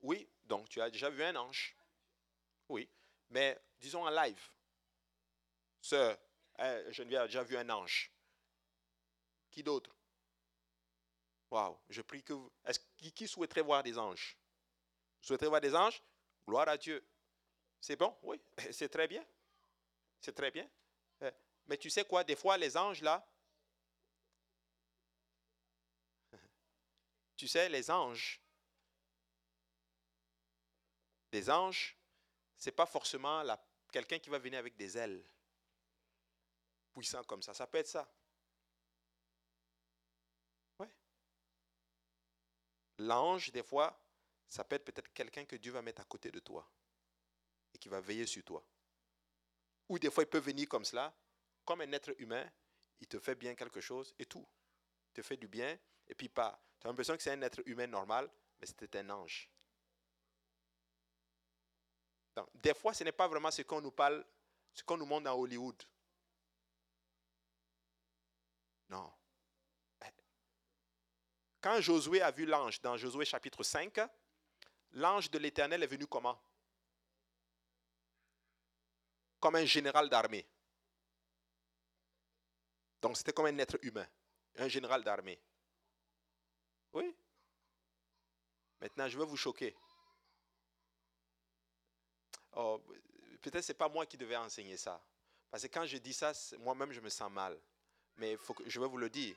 [0.00, 1.76] Oui, donc tu as déjà vu un ange.
[2.68, 2.88] Oui,
[3.30, 4.50] mais disons en live.
[5.80, 6.18] Sœur,
[6.58, 8.12] hein, Geneviève déjà vu un ange.
[9.50, 9.94] Qui d'autre?
[11.50, 12.52] Waouh, je prie que vous.
[12.64, 12.80] Est-ce
[13.12, 14.36] qui souhaiterait voir des anges?
[15.20, 16.02] Vous souhaitez voir des anges?
[16.46, 17.04] Gloire à Dieu.
[17.80, 18.16] C'est bon?
[18.22, 18.40] Oui,
[18.72, 19.24] c'est très bien.
[20.20, 20.68] C'est très bien.
[21.22, 21.30] Euh,
[21.66, 23.26] mais tu sais quoi, des fois, les anges, là,
[27.36, 28.40] tu sais, les anges,
[31.32, 31.97] les anges,
[32.58, 33.42] ce n'est pas forcément
[33.92, 35.24] quelqu'un qui va venir avec des ailes
[36.92, 37.54] puissant comme ça.
[37.54, 38.12] Ça peut être ça.
[40.80, 40.88] Oui.
[42.98, 43.96] L'ange, des fois,
[44.48, 46.68] ça peut être peut-être quelqu'un que Dieu va mettre à côté de toi
[47.72, 48.64] et qui va veiller sur toi.
[49.88, 51.14] Ou des fois, il peut venir comme cela,
[51.64, 52.50] comme un être humain,
[53.00, 54.46] il te fait bien quelque chose et tout.
[55.10, 55.78] Il te fait du bien
[56.08, 56.60] et puis pas.
[56.80, 58.28] Tu as l'impression que c'est un être humain normal,
[58.58, 59.48] mais c'était un ange.
[62.54, 64.24] Des fois, ce n'est pas vraiment ce qu'on nous parle,
[64.72, 65.82] ce qu'on nous montre dans Hollywood.
[68.88, 69.12] Non.
[71.60, 73.98] Quand Josué a vu l'ange dans Josué chapitre 5,
[74.92, 76.40] l'ange de l'Éternel est venu comment?
[79.40, 80.46] Comme un général d'armée.
[83.00, 84.06] Donc c'était comme un être humain,
[84.56, 85.40] un général d'armée.
[86.92, 87.14] Oui.
[88.80, 89.76] Maintenant, je vais vous choquer.
[92.60, 92.82] Oh,
[93.40, 95.00] Peut-être ce n'est pas moi qui devais enseigner ça.
[95.48, 97.56] Parce que quand je dis ça, moi-même, je me sens mal.
[98.16, 98.36] Mais
[98.66, 99.36] je vais vous le dire.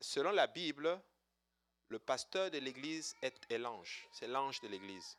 [0.00, 1.00] Selon la Bible,
[1.88, 4.08] le pasteur de l'église est, l'ange.
[4.10, 5.16] C'est l'ange de l'église.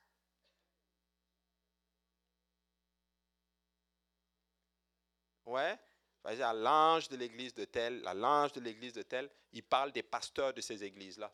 [5.46, 5.80] Ouais?
[6.24, 10.04] à l'ange de l'église de tel, à l'ange de l'église de tel, il parle des
[10.04, 11.34] pasteurs de ces églises-là.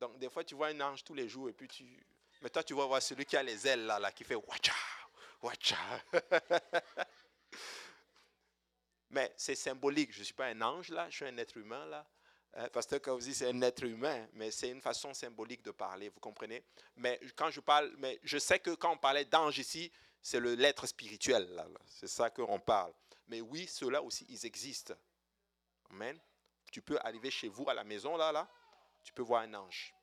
[0.00, 1.84] Donc, des fois, tu vois un ange tous les jours et puis tu.
[2.42, 4.74] Mais toi, tu vas voir celui qui a les ailes là, là qui fait Wacha,
[5.42, 5.76] Wacha.
[9.10, 10.12] Mais c'est symbolique.
[10.12, 12.06] Je ne suis pas un ange là, je suis un être humain là.
[12.56, 16.18] Euh, Pasteur Kauzi, c'est un être humain, mais c'est une façon symbolique de parler, vous
[16.18, 16.64] comprenez?
[16.96, 19.92] Mais quand je parle, mais je sais que quand on parlait d'ange ici,
[20.22, 22.92] c'est le l'être spirituel, là, c'est ça qu'on parle.
[23.28, 24.94] Mais oui, ceux-là aussi, ils existent.
[25.90, 26.18] Amen.
[26.72, 28.48] Tu peux arriver chez vous à la maison, là, là,
[29.02, 29.94] tu peux voir un ange.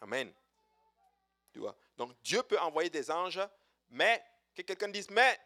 [0.00, 0.32] Amen.
[1.96, 3.40] Donc Dieu peut envoyer des anges,
[3.90, 4.22] mais
[4.54, 5.38] que quelqu'un dise, mais,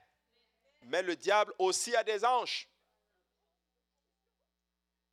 [0.83, 2.69] mais le diable aussi a des anges.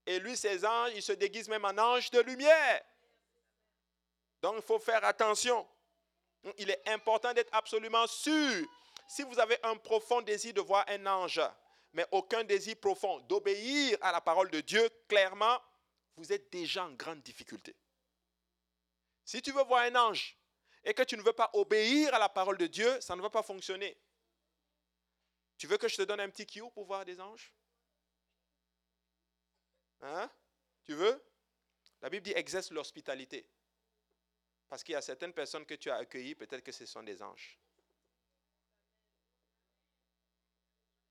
[0.06, 2.82] Et lui, ses anges, il se déguise même en ange de lumière.
[4.42, 5.68] Donc il faut faire attention.
[6.58, 8.68] Il est important d'être absolument sûr.
[9.08, 11.42] Si vous avez un profond désir de voir un ange,
[11.94, 15.60] mais aucun désir profond d'obéir à la parole de Dieu, clairement,
[16.16, 17.76] vous êtes déjà en grande difficulté.
[19.26, 20.38] Si tu veux voir un ange
[20.84, 23.30] et que tu ne veux pas obéir à la parole de Dieu, ça ne va
[23.30, 23.98] pas fonctionner.
[25.58, 27.54] Tu veux que je te donne un petit kiou pour voir des anges?
[30.02, 30.30] Hein?
[30.84, 31.24] Tu veux?
[32.02, 33.48] La Bible dit exerce l'hospitalité.
[34.68, 37.22] Parce qu'il y a certaines personnes que tu as accueillies, peut-être que ce sont des
[37.22, 37.58] anges.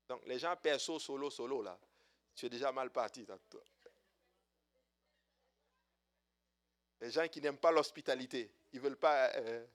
[0.07, 1.79] Donc les gens perso, solo, solo, là,
[2.35, 3.25] tu es déjà mal parti.
[7.03, 9.27] Les gens qui n'aiment pas l'hospitalité, ils ne veulent pas...
[9.35, 9.65] Euh,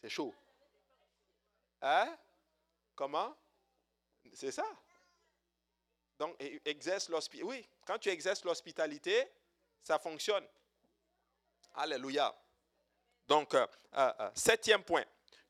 [0.00, 0.32] c'est chaud.
[1.80, 2.16] Hein?
[2.94, 3.36] Comment?
[4.32, 4.64] C'est ça.
[6.20, 7.48] Donc, exerce l'hospitalité.
[7.48, 9.28] Oui, quand tu exerces l'hospitalité,
[9.82, 10.46] ça fonctionne.
[11.74, 12.32] Alléluia.
[13.26, 15.04] Donc, euh, euh, septième point.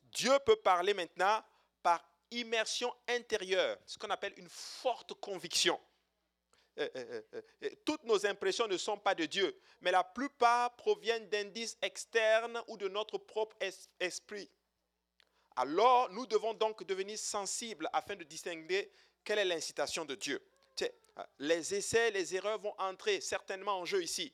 [0.04, 1.44] Dieu peut parler maintenant
[1.82, 5.78] par immersion intérieure, ce qu'on appelle une forte conviction.
[6.78, 7.22] Euh, euh,
[7.64, 12.62] euh, toutes nos impressions ne sont pas de Dieu, mais la plupart proviennent d'indices externes
[12.68, 13.56] ou de notre propre
[14.00, 14.50] esprit.
[15.56, 18.90] Alors, nous devons donc devenir sensibles afin de distinguer
[19.22, 20.42] quelle est l'incitation de Dieu.
[21.38, 24.32] Les essais, les erreurs vont entrer certainement en jeu ici.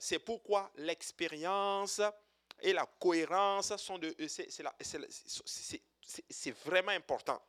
[0.00, 2.00] C'est pourquoi l'expérience
[2.60, 4.00] et la cohérence sont.
[6.28, 7.40] C'est vraiment important.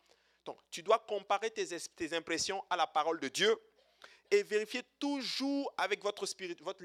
[0.46, 3.60] Donc, tu dois comparer tes impressions à la parole de Dieu
[4.32, 6.84] et vérifiez toujours avec votre, spirit, votre,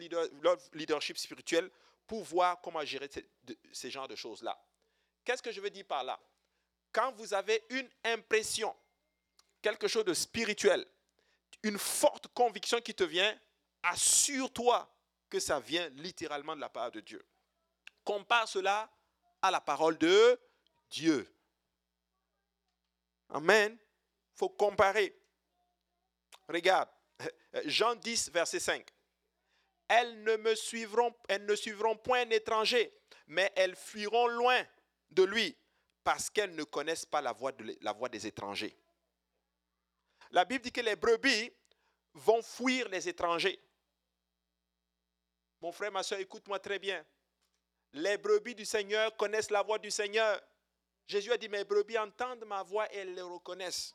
[0.73, 1.71] leadership spirituel
[2.05, 3.09] pour voir comment gérer
[3.73, 4.61] ces, genres de choses-là.
[5.25, 6.21] Qu'est-ce que je veux dire par là?
[6.93, 8.75] Quand vous avez une impression,
[9.63, 10.85] quelque chose de spirituel,
[11.63, 13.39] une forte conviction qui te vient,
[13.83, 14.93] assure-toi
[15.31, 17.25] que ça vient littéralement de la part de Dieu.
[18.05, 18.91] Compare cela
[19.43, 20.41] à la parole de
[20.91, 21.33] Dieu.
[23.29, 23.77] Amen.
[23.81, 25.17] Il faut comparer.
[26.49, 26.89] Regarde,
[27.65, 28.87] Jean 10, verset 5.
[29.89, 32.93] Elles ne me suivront, elles ne suivront point un étranger,
[33.29, 34.63] mais elles fuiront loin
[35.11, 35.57] de lui,
[36.03, 37.53] parce qu'elles ne connaissent pas la voix
[38.09, 38.77] des étrangers.
[40.33, 41.53] La Bible dit que les brebis
[42.15, 43.61] vont fuir les étrangers.
[45.61, 47.05] Mon frère, ma soeur, écoute-moi très bien.
[47.93, 50.41] Les brebis du Seigneur connaissent la voix du Seigneur.
[51.07, 53.95] Jésus a dit, mes brebis entendent ma voix et elles le reconnaissent.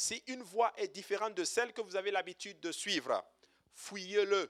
[0.00, 3.20] Si une voix est différente de celle que vous avez l'habitude de suivre,
[3.74, 4.48] fouillez-le.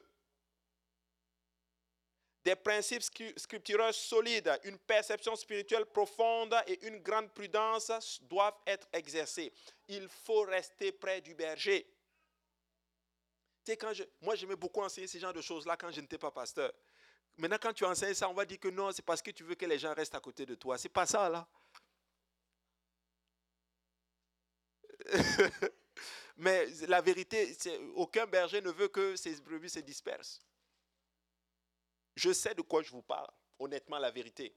[2.44, 9.50] Des principes scripturaux solides, une perception spirituelle profonde et une grande prudence doivent être exercées.
[9.88, 11.82] Il faut rester près du berger.
[13.64, 16.18] Tu sais, quand je, moi, j'aimais beaucoup enseigner ce genre de choses-là quand je n'étais
[16.18, 16.70] pas pasteur.
[17.38, 19.54] Maintenant, quand tu enseignes ça, on va dire que non, c'est parce que tu veux
[19.54, 20.76] que les gens restent à côté de toi.
[20.76, 21.48] C'est pas ça, là.
[26.36, 27.56] Mais la vérité,
[27.94, 30.40] aucun berger ne veut que ses brebis se dispersent.
[32.14, 33.28] Je sais de quoi je vous parle,
[33.58, 34.56] honnêtement, la vérité.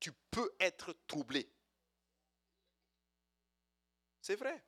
[0.00, 1.50] Tu peux être troublé.
[4.20, 4.62] C'est vrai.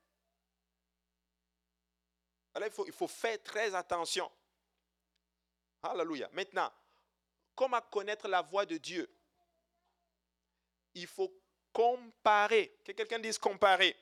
[2.54, 4.30] Alors il faut, faire très attention.
[5.82, 6.28] Alléluia.
[6.32, 6.72] Maintenant,
[7.54, 9.08] comment connaître la voix de Dieu?
[10.94, 11.32] Il faut
[11.72, 12.78] comparer.
[12.84, 13.96] Que quelqu'un dise comparer.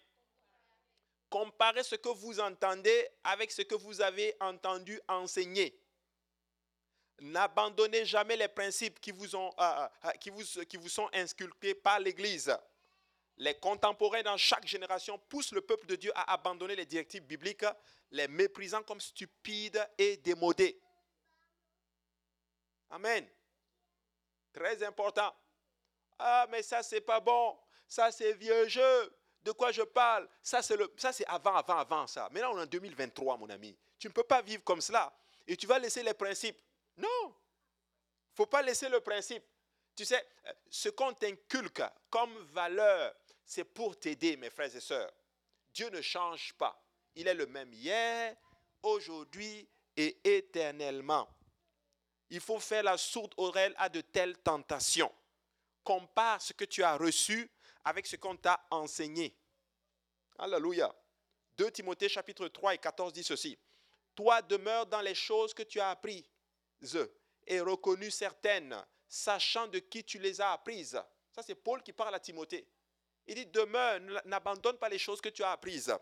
[1.28, 5.78] Comparer ce que vous entendez avec ce que vous avez entendu enseigner.
[7.20, 10.30] N'abandonnez jamais les principes qui vous, ont, euh, euh, qui
[10.76, 12.56] vous sont inculqués par l'Église.
[13.38, 17.66] Les contemporains dans chaque génération poussent le peuple de Dieu à abandonner les directives bibliques,
[18.10, 20.80] les méprisant comme stupides et démodés.
[22.90, 23.28] Amen.
[24.52, 25.34] Très important.
[26.18, 27.58] Ah, mais ça, c'est pas bon.
[27.86, 29.15] Ça, c'est vieux jeu.
[29.46, 30.28] De quoi je parle?
[30.42, 32.28] Ça, c'est le, ça, c'est avant, avant, avant ça.
[32.32, 33.76] Maintenant, on est en 2023, mon ami.
[33.96, 35.16] Tu ne peux pas vivre comme cela.
[35.46, 36.60] Et tu vas laisser les principes.
[36.96, 37.06] Non.
[37.22, 39.44] Il ne faut pas laisser le principe.
[39.94, 40.26] Tu sais,
[40.68, 41.80] ce qu'on t'inculque
[42.10, 45.12] comme valeur, c'est pour t'aider, mes frères et sœurs.
[45.72, 46.84] Dieu ne change pas.
[47.14, 48.34] Il est le même hier,
[48.82, 51.28] aujourd'hui et éternellement.
[52.30, 55.12] Il faut faire la sourde oreille à de telles tentations.
[55.84, 57.48] Compare ce que tu as reçu
[57.86, 59.32] avec ce qu'on t'a enseigné.
[60.38, 60.92] Alléluia.
[61.56, 63.56] 2 Timothée chapitre 3 et 14 dit ceci.
[64.14, 66.24] Toi demeure dans les choses que tu as apprises
[67.46, 68.76] et reconnues certaines,
[69.08, 71.00] sachant de qui tu les as apprises.
[71.30, 72.66] Ça, c'est Paul qui parle à Timothée.
[73.28, 75.94] Il dit, demeure, n'abandonne pas les choses que tu as apprises.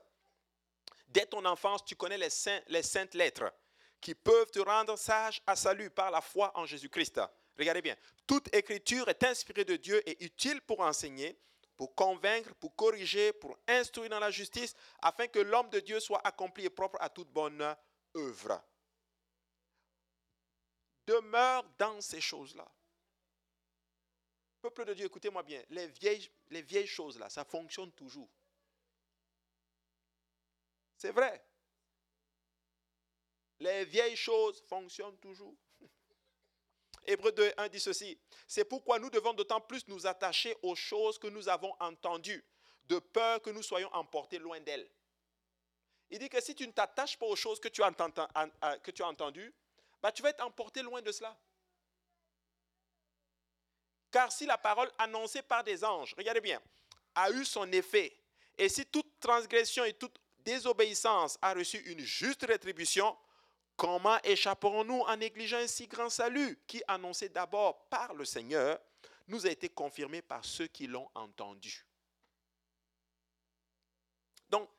[1.06, 2.28] Dès ton enfance, tu connais les,
[2.68, 3.52] les saintes lettres
[4.00, 7.20] qui peuvent te rendre sage à salut par la foi en Jésus-Christ.
[7.58, 11.38] Regardez bien, toute écriture est inspirée de Dieu et utile pour enseigner,
[11.76, 16.24] pour convaincre, pour corriger, pour instruire dans la justice, afin que l'homme de Dieu soit
[16.26, 17.76] accompli et propre à toute bonne
[18.16, 18.62] œuvre.
[21.06, 22.66] Demeure dans ces choses-là.
[24.62, 28.30] Peuple de Dieu, écoutez-moi bien, les vieilles, les vieilles choses-là, ça fonctionne toujours.
[30.96, 31.44] C'est vrai.
[33.60, 35.56] Les vieilles choses fonctionnent toujours.
[37.06, 38.18] Hébreu 2, 1 dit ceci.
[38.46, 42.44] C'est pourquoi nous devons d'autant plus nous attacher aux choses que nous avons entendues,
[42.86, 44.88] de peur que nous soyons emportés loin d'elles.
[46.10, 47.90] Il dit que si tu ne t'attaches pas aux choses que tu as,
[48.82, 49.52] que tu as entendues,
[50.02, 51.36] bah, tu vas être emporté loin de cela.
[54.10, 56.60] Car si la parole annoncée par des anges, regardez bien,
[57.14, 58.16] a eu son effet,
[58.56, 63.16] et si toute transgression et toute désobéissance a reçu une juste rétribution,
[63.76, 68.78] Comment échapperons-nous en négligeant un si grand salut qui, annoncé d'abord par le Seigneur,
[69.26, 71.84] nous a été confirmé par ceux qui l'ont entendu?
[74.48, 74.70] Donc,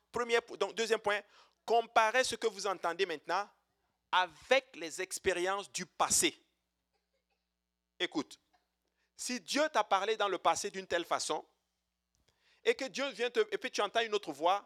[0.75, 1.19] deuxième point,
[1.65, 3.49] comparez ce que vous entendez maintenant
[4.11, 6.39] avec les expériences du passé.
[7.99, 8.39] Écoute,
[9.17, 11.45] si Dieu t'a parlé dans le passé d'une telle façon,
[12.63, 14.65] et que Dieu vient te, et puis tu entends une autre voix,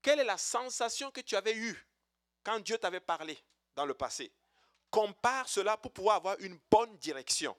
[0.00, 1.86] quelle est la sensation que tu avais eue
[2.42, 3.38] quand Dieu t'avait parlé
[3.74, 4.32] dans le passé.
[4.90, 7.56] Compare cela pour pouvoir avoir une bonne direction.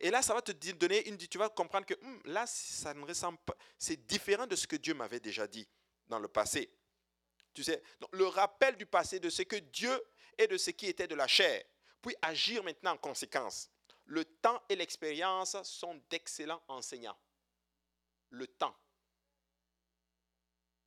[0.00, 1.16] Et là, ça va te donner une.
[1.18, 3.56] Tu vas comprendre que hmm, là, ça ne ressemble pas.
[3.76, 5.68] C'est différent de ce que Dieu m'avait déjà dit
[6.06, 6.70] dans le passé.
[7.52, 7.82] Tu sais,
[8.12, 10.02] le rappel du passé de ce que Dieu
[10.36, 11.64] est de ce qui était de la chair,
[12.00, 13.70] puis agir maintenant en conséquence.
[14.04, 17.18] Le temps et l'expérience sont d'excellents enseignants.
[18.30, 18.76] Le temps.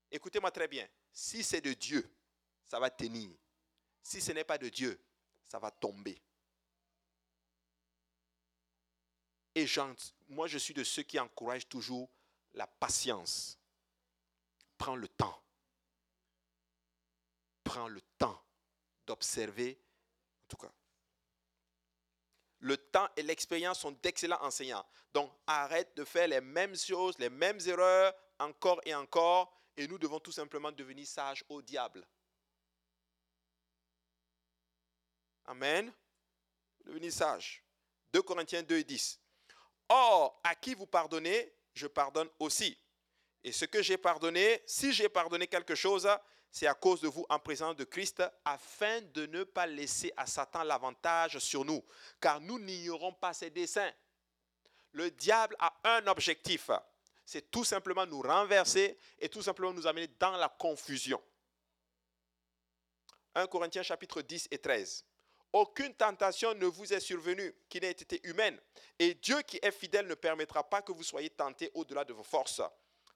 [0.10, 0.88] Écoutez-moi très bien.
[1.12, 2.10] Si c'est de Dieu,
[2.72, 3.30] ça va tenir.
[4.02, 4.98] Si ce n'est pas de Dieu,
[5.44, 6.22] ça va tomber.
[9.54, 9.66] Et
[10.30, 12.10] moi, je suis de ceux qui encouragent toujours
[12.54, 13.60] la patience.
[14.78, 15.44] Prends le temps.
[17.66, 18.42] Prends le temps
[19.06, 19.78] d'observer.
[20.46, 20.72] En tout cas,
[22.60, 24.86] le temps et l'expérience sont d'excellents enseignants.
[25.14, 29.98] Donc, arrête de faire les mêmes choses, les mêmes erreurs, encore et encore, et nous
[29.98, 32.08] devons tout simplement devenir sages au diable.
[35.46, 35.92] Amen.
[36.86, 37.64] Devenez sage.
[38.14, 39.20] 2 Corinthiens 2 et 10.
[39.90, 42.78] Or, à qui vous pardonnez, je pardonne aussi.
[43.44, 46.08] Et ce que j'ai pardonné, si j'ai pardonné quelque chose,
[46.52, 50.26] c'est à cause de vous en présence de Christ, afin de ne pas laisser à
[50.26, 51.84] Satan l'avantage sur nous,
[52.20, 53.92] car nous n'ignorons pas ses desseins.
[54.92, 56.70] Le diable a un objectif,
[57.26, 61.22] c'est tout simplement nous renverser et tout simplement nous amener dans la confusion.
[63.34, 65.06] 1 Corinthiens chapitre 10 et 13.
[65.54, 68.60] Aucune tentation ne vous est survenue qui n'ait été humaine.
[68.98, 72.24] Et Dieu qui est fidèle ne permettra pas que vous soyez tentés au-delà de vos
[72.24, 72.62] forces.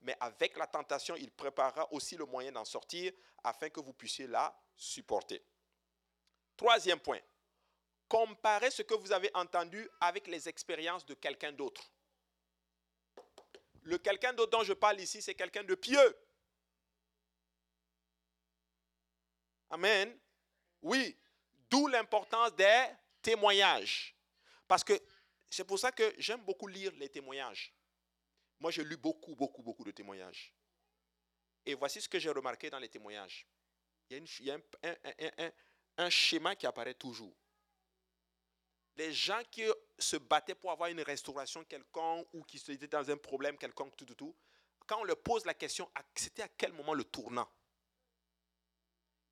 [0.01, 3.13] Mais avec la tentation, il préparera aussi le moyen d'en sortir
[3.43, 5.41] afin que vous puissiez la supporter.
[6.57, 7.19] Troisième point.
[8.07, 11.89] Comparez ce que vous avez entendu avec les expériences de quelqu'un d'autre.
[13.83, 16.17] Le quelqu'un d'autre dont je parle ici, c'est quelqu'un de pieux.
[19.69, 20.17] Amen.
[20.81, 21.17] Oui,
[21.75, 22.87] d'où l'importance des
[23.21, 24.15] témoignages.
[24.65, 24.93] Parce que
[25.49, 27.73] c'est pour ça que j'aime beaucoup lire les témoignages.
[28.59, 30.53] Moi, j'ai lu beaucoup, beaucoup, beaucoup de témoignages.
[31.65, 33.45] Et voici ce que j'ai remarqué dans les témoignages.
[34.09, 34.57] Il y a,
[35.97, 37.35] un, schéma qui apparaît toujours.
[38.95, 39.65] Les gens qui
[39.99, 44.05] se battaient pour avoir une restauration quelconque ou qui étaient dans un problème quelconque, tout,
[44.05, 44.35] tout, tout,
[44.87, 47.51] quand on leur pose la question, c'était à quel moment le tournant?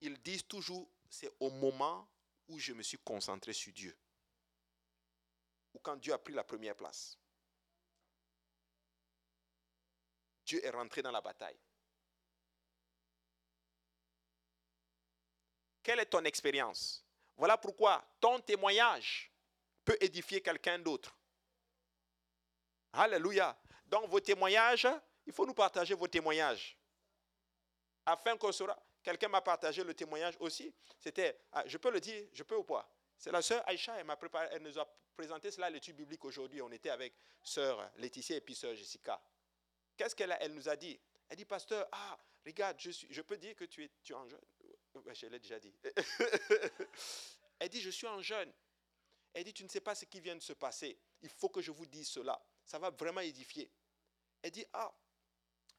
[0.01, 2.09] Ils disent toujours, c'est au moment
[2.47, 3.97] où je me suis concentré sur Dieu.
[5.73, 7.17] Ou quand Dieu a pris la première place.
[10.45, 11.59] Dieu est rentré dans la bataille.
[15.81, 17.03] Quelle est ton expérience?
[17.35, 19.31] Voilà pourquoi ton témoignage
[19.83, 21.17] peut édifier quelqu'un d'autre.
[22.93, 23.57] Alléluia.
[23.85, 24.87] Donc vos témoignages,
[25.25, 26.77] il faut nous partager vos témoignages.
[28.05, 28.77] Afin qu'on sera...
[29.03, 30.73] Quelqu'un m'a partagé le témoignage aussi.
[30.97, 32.89] C'était, ah, je peux le dire, je peux ou pas?
[33.17, 34.85] C'est la sœur Aïcha, elle, préparé, elle nous a
[35.15, 36.61] présenté cela à l'étude biblique aujourd'hui.
[36.61, 39.21] On était avec sœur Laetitia et puis sœur Jessica.
[39.97, 40.99] Qu'est-ce qu'elle elle nous a dit?
[41.29, 44.15] Elle dit, pasteur, ah, regarde, je, suis, je peux dire que tu es, tu es
[44.15, 44.41] en jeûne?
[45.13, 45.73] Je l'ai déjà dit.
[47.59, 48.51] elle dit, je suis en jeûne.
[49.33, 50.97] Elle dit, tu ne sais pas ce qui vient de se passer.
[51.21, 52.41] Il faut que je vous dise cela.
[52.65, 53.69] Ça va vraiment édifier.
[54.41, 54.93] Elle dit, ah,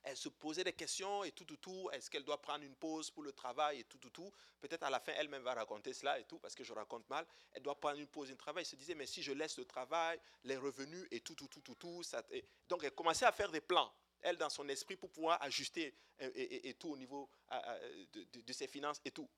[0.04, 1.88] elle se posait des questions et tout, tout, tout.
[1.92, 4.30] Est-ce qu'elle doit prendre une pause pour le travail et tout, tout, tout.
[4.60, 7.26] Peut-être à la fin, elle-même va raconter cela et tout, parce que je raconte mal.
[7.52, 8.62] Elle doit prendre une pause, un travail.
[8.62, 11.62] Elle se disait, mais si je laisse le travail, les revenus et tout, tout, tout,
[11.62, 12.02] tout, tout.
[12.02, 12.22] Ça,
[12.68, 16.74] donc, elle commençait à faire des plans elle, dans son esprit, pour pouvoir ajuster et,
[16.74, 17.28] tout au niveau
[18.12, 19.28] de, ses finances et tout.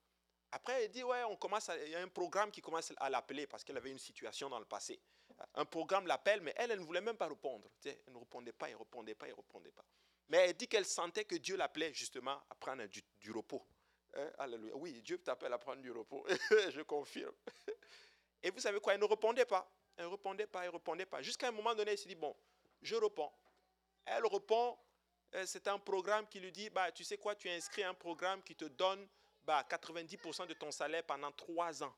[0.52, 3.46] Après, elle dit, ouais, on commence il y a un programme qui commence à l'appeler
[3.46, 5.00] parce qu'elle avait une situation dans le passé.
[5.54, 7.68] Un programme l'appelle, mais elle, elle ne voulait même pas répondre.
[7.84, 9.84] elle ne répondait pas, elle ne répondait pas, elle ne répondait pas.
[10.28, 13.64] Mais elle dit qu'elle sentait que Dieu l'appelait justement à prendre du, repos.
[14.14, 14.74] Hein, alléluia.
[14.76, 16.26] Oui, Dieu t'appelle à prendre du repos.
[16.70, 17.34] Je confirme.
[18.42, 18.94] Et vous savez quoi?
[18.94, 19.70] Elle ne répondait pas.
[19.96, 21.22] Elle ne répondait pas, elle ne répondait pas.
[21.22, 22.36] Jusqu'à un moment donné, elle s'est dit, bon,
[22.82, 23.32] je réponds.
[24.04, 24.76] Elle répond,
[25.34, 27.94] euh, c'est un programme qui lui dit, bah, tu sais quoi, tu as inscrit un
[27.94, 29.08] programme qui te donne
[29.42, 31.94] bah, 90% de ton salaire pendant trois ans.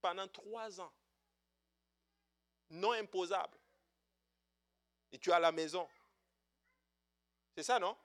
[0.00, 0.92] Pendant trois ans.
[2.74, 3.58] Non imposable.
[5.12, 5.88] Et tu as la maison.
[7.56, 7.96] C'est ça, non?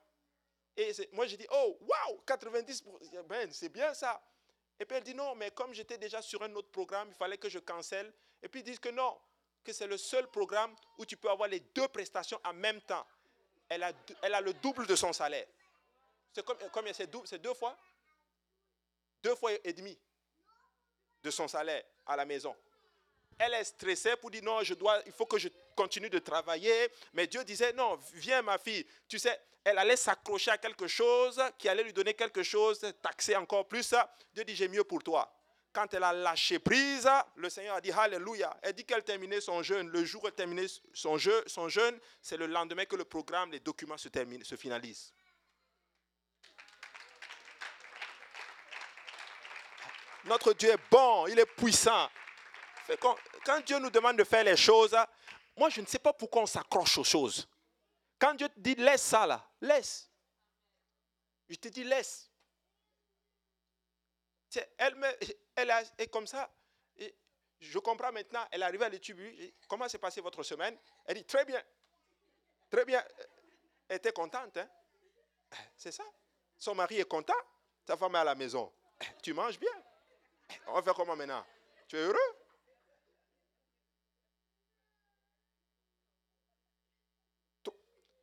[0.76, 4.22] Et moi, j'ai dit, oh, waouh, 90%, ben, c'est bien ça.
[4.80, 7.36] Et puis elle dit non, mais comme j'étais déjà sur un autre programme, il fallait
[7.36, 8.10] que je cancelle.
[8.42, 9.20] Et puis ils disent que non,
[9.62, 13.06] que c'est le seul programme où tu peux avoir les deux prestations en même temps.
[13.68, 13.92] Elle a,
[14.22, 15.46] elle a le double de son salaire.
[16.32, 16.46] C'est
[17.10, 17.76] double C'est deux fois?
[19.22, 19.98] Deux fois et demi
[21.22, 22.56] de son salaire à la maison.
[23.42, 26.88] Elle est stressée pour dire non, il faut que je continue de travailler.
[27.14, 28.86] Mais Dieu disait non, viens ma fille.
[29.08, 33.36] Tu sais, elle allait s'accrocher à quelque chose qui allait lui donner quelque chose, taxer
[33.36, 33.94] encore plus.
[34.34, 35.34] Dieu dit j'ai mieux pour toi.
[35.72, 38.54] Quand elle a lâché prise, le Seigneur a dit Alléluia.
[38.60, 39.88] Elle dit qu'elle terminait son jeûne.
[39.88, 43.52] Le jour où elle terminait son, jeûne, son jeûne, c'est le lendemain que le programme,
[43.52, 45.14] les documents se, terminent, se finalisent.
[50.24, 52.10] Notre Dieu est bon, il est puissant.
[52.98, 54.96] Quand, quand Dieu nous demande de faire les choses,
[55.56, 57.48] moi je ne sais pas pourquoi on s'accroche aux choses.
[58.18, 60.10] Quand Dieu te dit laisse ça là, laisse.
[61.48, 62.30] Je te dis laisse.
[64.78, 65.08] Elle, me,
[65.98, 66.50] est comme ça.
[67.60, 68.46] Je comprends maintenant.
[68.50, 69.54] Elle est arrivée à l'étude.
[69.68, 70.76] Comment s'est passée votre semaine?
[71.04, 71.62] Elle dit très bien.
[72.70, 73.04] Très bien.
[73.88, 74.56] Elle était contente.
[74.56, 74.68] Hein?
[75.76, 76.04] C'est ça.
[76.56, 77.34] Son mari est content.
[77.86, 78.72] Sa femme est à la maison.
[79.22, 79.72] Tu manges bien.
[80.66, 81.44] On va faire comment maintenant?
[81.88, 82.39] Tu es heureux?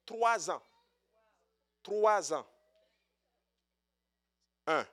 [0.08, 0.64] Trois ans.
[1.84, 2.48] Trois ans.
[4.66, 4.86] 1,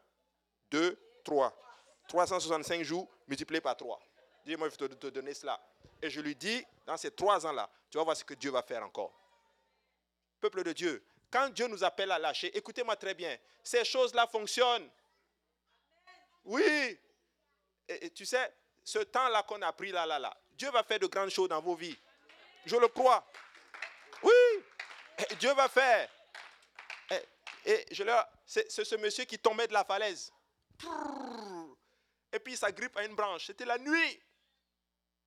[0.71, 1.61] 2, 3.
[2.09, 3.99] 365 jours multiplié par 3.
[4.45, 5.59] Dis-moi, je vais te, te donner cela.
[6.03, 8.63] Et je lui dis, dans ces trois ans-là, tu vas voir ce que Dieu va
[8.63, 9.13] faire encore.
[10.39, 14.91] Peuple de Dieu, quand Dieu nous appelle à lâcher, écoutez-moi très bien, ces choses-là fonctionnent.
[16.45, 16.99] Oui.
[17.89, 21.07] Et, tu sais, ce temps-là qu'on a pris là, là, là, Dieu va faire de
[21.07, 21.97] grandes choses dans vos vies.
[22.67, 23.27] Je le crois.
[25.39, 26.09] Dieu va faire.
[27.65, 30.33] Et, je leur, c'est ce monsieur qui tombait de la falaise.
[32.33, 33.47] Et puis il s'agrippe à une branche.
[33.47, 34.21] C'était la nuit.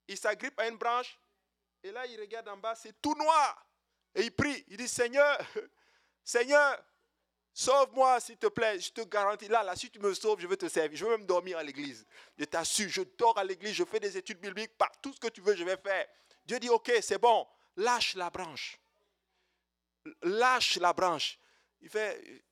[0.08, 1.18] Il s'agrippe à une branche.
[1.84, 3.66] Et là, il regarde en bas, c'est tout noir.
[4.14, 4.66] Et il prie.
[4.68, 5.38] Il dit, Seigneur,
[6.24, 6.84] Seigneur,
[7.54, 8.80] sauve-moi s'il te plaît.
[8.80, 9.48] Je te garantis.
[9.48, 10.98] Là, là, si tu me sauves, je vais te servir.
[10.98, 12.06] Je vais même dormir à l'église.
[12.38, 14.78] Je t'assure, je dors à l'église, je fais des études bibliques.
[14.78, 16.08] Par tout ce que tu veux, je vais faire.
[16.46, 17.48] Dieu dit, ok, c'est bon.
[17.76, 18.80] Lâche la branche.
[20.22, 21.40] Lâche la branche.
[21.82, 22.44] Il fait,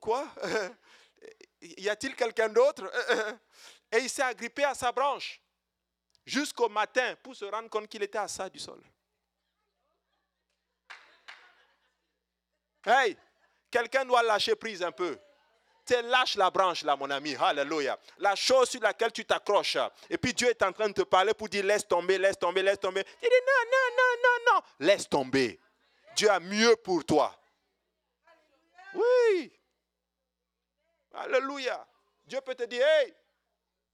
[0.00, 0.26] quoi?
[1.62, 2.84] Y a-t-il quelqu'un d'autre?
[3.92, 5.40] Et il s'est agrippé à sa branche
[6.24, 8.82] jusqu'au matin pour se rendre compte qu'il était à ça du sol.
[12.84, 13.16] Hey,
[13.70, 15.18] quelqu'un doit lâcher prise un peu.
[15.86, 17.36] Tu lâche la branche là, mon ami.
[17.36, 17.98] Alléluia.
[18.18, 19.78] La chose sur laquelle tu t'accroches.
[20.10, 22.62] Et puis Dieu est en train de te parler pour dire laisse tomber, laisse tomber,
[22.62, 23.04] laisse tomber.
[23.04, 24.86] Tu dis non, non, non, non, non.
[24.86, 25.60] Laisse tomber.
[26.16, 27.38] Dieu a mieux pour toi.
[28.94, 29.52] Oui.
[31.12, 31.86] Alléluia.
[32.26, 33.14] Dieu peut te dire, hey,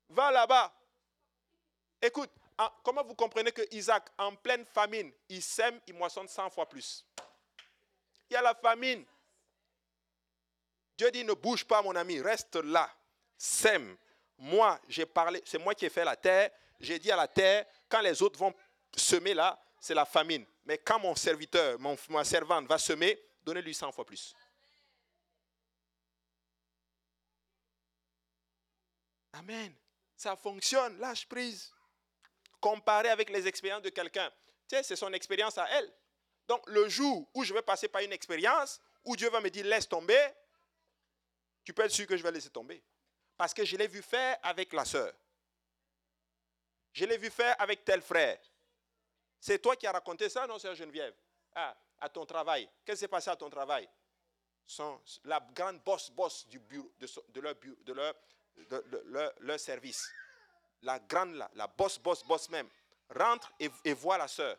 [0.09, 0.73] va là-bas.
[2.01, 2.31] Écoute,
[2.85, 7.05] comment vous comprenez que Isaac, en pleine famine, il sème, il moissonne 100 fois plus?
[8.31, 9.05] Il y a la famine.
[10.97, 12.89] Dieu dit, ne bouge pas, mon ami, reste là.
[13.37, 13.97] Sème.
[14.39, 16.51] Moi, j'ai parlé, c'est moi qui ai fait la terre.
[16.79, 18.55] J'ai dit à la terre, quand les autres vont
[18.97, 20.47] semer là, c'est la famine.
[20.65, 24.33] Mais quand mon serviteur, mon, ma servante va semer, donnez-lui 100 fois plus.
[29.33, 29.75] Amen.
[30.17, 31.73] Ça fonctionne, lâche prise.
[32.61, 34.31] Comparé avec les expériences de quelqu'un.
[34.69, 35.93] Tu sais, c'est son expérience à elle.
[36.47, 39.67] Donc, le jour où je vais passer par une expérience, où Dieu va me dire
[39.67, 40.29] laisse tomber,
[41.65, 42.85] tu peux être sûr que je vais laisser tomber.
[43.37, 45.13] Parce que je l'ai vu faire avec la sœur.
[46.93, 48.39] Je l'ai vu faire avec tel frère.
[49.43, 51.13] C'est toi qui as raconté ça, non, sœur Geneviève?
[51.57, 52.71] Ah, à ton travail.
[52.85, 53.89] Qu'est-ce qui s'est passé à ton travail?
[55.25, 58.15] La grande bosse boss du bureau, de, leur, de leur
[58.71, 60.09] le, leur, service.
[60.83, 62.69] La grande, la, la boss, boss, boss même,
[63.11, 64.57] rentre et, voit la sœur.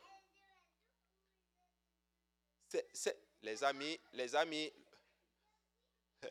[3.41, 4.69] Les amis, les amis,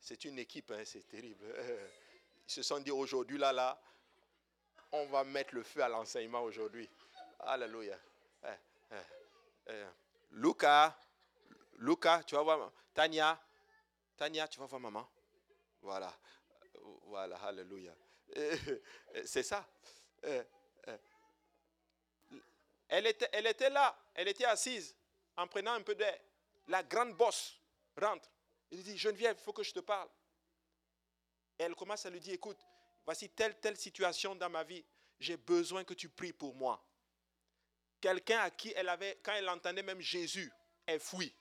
[0.00, 1.46] c'est une équipe, hein, c'est terrible.
[2.48, 3.80] Ils se sont dit aujourd'hui, là, là,
[4.92, 6.88] on va mettre le feu à l'enseignement aujourd'hui.
[7.40, 7.98] Alléluia.
[8.44, 8.48] Eh,
[8.92, 8.96] eh,
[9.68, 9.84] eh.
[10.32, 10.96] Lucas,
[11.78, 13.40] Lucas, tu vas voir, Tania,
[14.16, 15.08] Tania, tu vas voir maman.
[15.80, 16.12] Voilà.
[17.04, 17.94] Voilà, alléluia.
[19.24, 19.66] C'est ça.
[22.88, 24.94] Elle était, elle était là, elle était assise
[25.36, 26.18] en prenant un peu d'air.
[26.68, 27.58] La grande bosse
[27.96, 28.28] rentre.
[28.70, 30.08] Il dit, Geneviève, il faut que je te parle.
[31.58, 32.58] Et elle commence à lui dire, écoute,
[33.04, 34.84] voici telle, telle situation dans ma vie.
[35.18, 36.84] J'ai besoin que tu pries pour moi.
[38.00, 40.52] Quelqu'un à qui elle avait, quand elle entendait même Jésus,
[40.86, 41.34] elle fuit.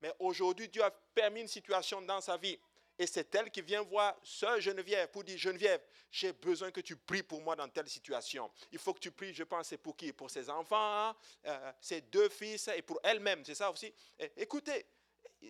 [0.00, 2.58] Mais aujourd'hui, Dieu a permis une situation dans sa vie.
[2.98, 6.96] Et c'est elle qui vient voir Sœur Geneviève pour dire, Geneviève, j'ai besoin que tu
[6.96, 8.50] pries pour moi dans telle situation.
[8.72, 10.12] Il faut que tu pries, je pense, c'est pour qui?
[10.12, 11.16] Pour ses enfants, hein?
[11.46, 13.92] euh, ses deux fils et pour elle-même, c'est ça aussi?
[14.36, 14.86] écoutez,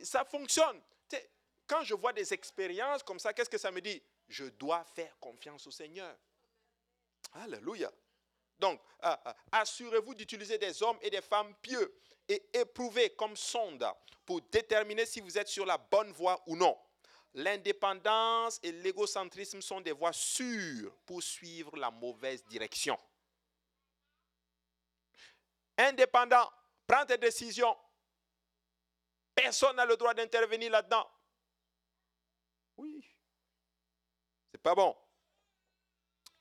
[0.02, 0.80] ça fonctionne.
[1.66, 4.02] quand je vois des expériences comme ça, qu'est-ce que ça me dit?
[4.28, 6.16] Je dois faire confiance au Seigneur.
[7.32, 7.90] Alléluia.
[8.58, 11.94] Donc, euh, euh, assurez-vous d'utiliser des hommes et des femmes pieux
[12.28, 13.86] et éprouvés comme sonde
[14.24, 16.76] pour déterminer si vous êtes sur la bonne voie ou non.
[17.34, 22.98] L'indépendance et l'égocentrisme sont des voies sûres pour suivre la mauvaise direction.
[25.76, 26.50] Indépendant,
[26.86, 27.76] prends tes décisions.
[29.34, 31.06] Personne n'a le droit d'intervenir là-dedans.
[32.78, 33.04] Oui.
[34.57, 34.96] C'est pas bon.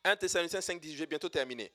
[0.06, 1.70] 1 Thessaloniciens 5, 10, je vais bientôt terminer.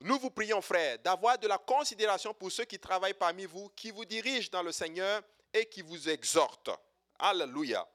[0.00, 3.92] Nous vous prions, frères, d'avoir de la considération pour ceux qui travaillent parmi vous, qui
[3.92, 5.22] vous dirigent dans le Seigneur
[5.54, 6.70] et qui vous exhortent.
[7.20, 7.88] Alléluia.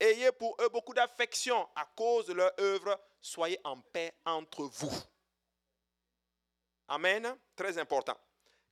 [0.00, 2.98] Ayez pour eux beaucoup d'affection à cause de leur œuvre.
[3.20, 4.98] Soyez en paix entre vous.
[6.88, 7.36] Amen.
[7.54, 8.16] Très important.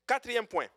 [0.07, 0.69] Quatrième point.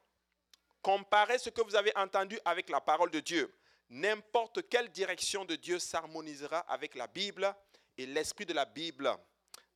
[0.82, 3.55] Comparez ce que vous avez entendu avec la parole de Dieu.
[3.93, 7.55] N'importe quelle direction de Dieu s'harmonisera avec la Bible
[7.95, 9.15] et l'esprit de la Bible.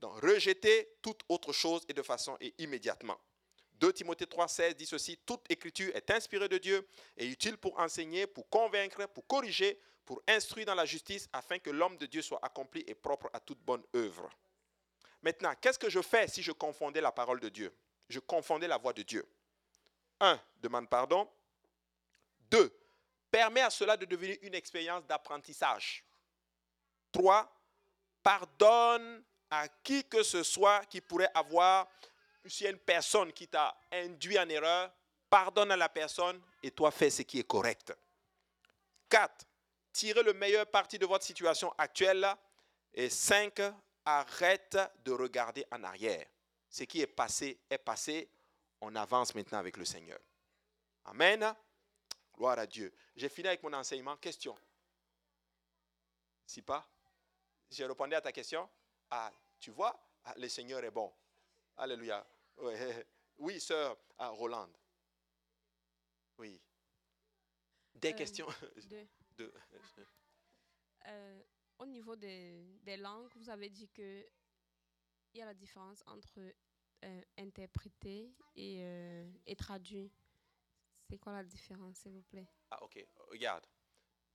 [0.01, 3.19] Donc, rejetez toute autre chose et de façon et immédiatement.
[3.73, 8.25] 2 Timothée 3,16 dit ceci Toute écriture est inspirée de Dieu et utile pour enseigner,
[8.25, 12.43] pour convaincre, pour corriger, pour instruire dans la justice, afin que l'homme de Dieu soit
[12.43, 14.31] accompli et propre à toute bonne œuvre.
[15.21, 17.71] Maintenant, qu'est-ce que je fais si je confondais la parole de Dieu?
[18.09, 19.23] Je confondais la voix de Dieu.
[20.21, 20.39] 1.
[20.63, 21.29] Demande pardon.
[22.49, 22.86] 2.
[23.29, 26.03] Permet à cela de devenir une expérience d'apprentissage.
[27.11, 27.53] 3.
[28.23, 31.87] Pardonne à qui que ce soit qui pourrait avoir,
[32.43, 34.91] a une personne qui t'a induit en erreur,
[35.29, 37.93] pardonne à la personne et toi fais ce qui est correct.
[39.09, 39.45] 4.
[39.93, 42.27] Tirez le meilleur parti de votre situation actuelle.
[42.93, 43.61] Et 5.
[44.05, 46.25] Arrête de regarder en arrière.
[46.69, 48.29] Ce qui est passé est passé.
[48.79, 50.19] On avance maintenant avec le Seigneur.
[51.05, 51.53] Amen.
[52.37, 52.93] Gloire à Dieu.
[53.15, 54.15] J'ai fini avec mon enseignement.
[54.17, 54.55] Question.
[56.45, 56.87] Si pas,
[57.69, 58.69] j'ai répondu à ta question.
[59.09, 61.11] Ah, tu vois, ah, le Seigneur est bon.
[61.77, 62.25] Alléluia.
[63.39, 64.67] Oui, sœur ah, Roland.
[66.39, 66.59] Oui.
[67.93, 68.47] Des Euh, questions
[68.89, 69.07] deux.
[69.37, 69.53] Deux.
[71.05, 71.43] Euh,
[71.77, 74.25] au niveau des, des langues, vous avez dit que
[75.33, 76.39] il y a la différence entre
[77.03, 78.81] euh, interpréter et,
[79.45, 80.09] et traduire.
[81.09, 82.47] C'est quoi la différence, s'il vous plaît?
[82.69, 83.05] Ah, ok.
[83.29, 83.65] Regarde.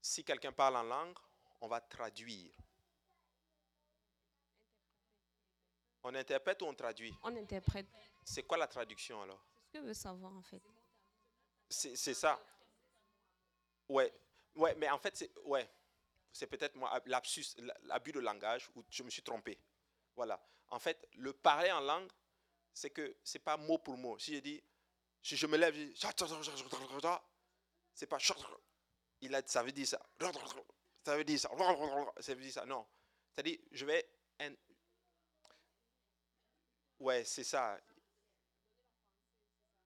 [0.01, 1.17] Si quelqu'un parle en langue,
[1.61, 2.51] on va traduire.
[6.03, 7.13] On interprète ou on traduit?
[7.23, 7.87] On interprète.
[8.25, 9.45] C'est quoi la traduction alors?
[9.55, 10.61] C'est ce que je veux savoir, en fait.
[11.69, 12.39] C'est ça.
[13.87, 14.13] Ouais.
[14.55, 15.69] Ouais, mais en fait, c'est ouais.
[16.31, 19.59] C'est peut-être moi, l'abus de langage, où je me suis trompé.
[20.15, 20.43] Voilà.
[20.69, 22.11] En fait, le parler en langue,
[22.73, 24.17] c'est que c'est pas mot pour mot.
[24.17, 24.63] Si je dis,
[25.23, 25.93] si je me lève, je dis,
[27.95, 28.17] c'est pas,
[29.21, 30.05] il a, ça veut dire ça.
[31.05, 31.49] Ça veut dire ça.
[32.19, 32.65] Ça veut dire ça.
[32.65, 32.85] Non.
[33.31, 34.05] C'est-à-dire, je vais.
[36.99, 37.79] Ouais, c'est ça.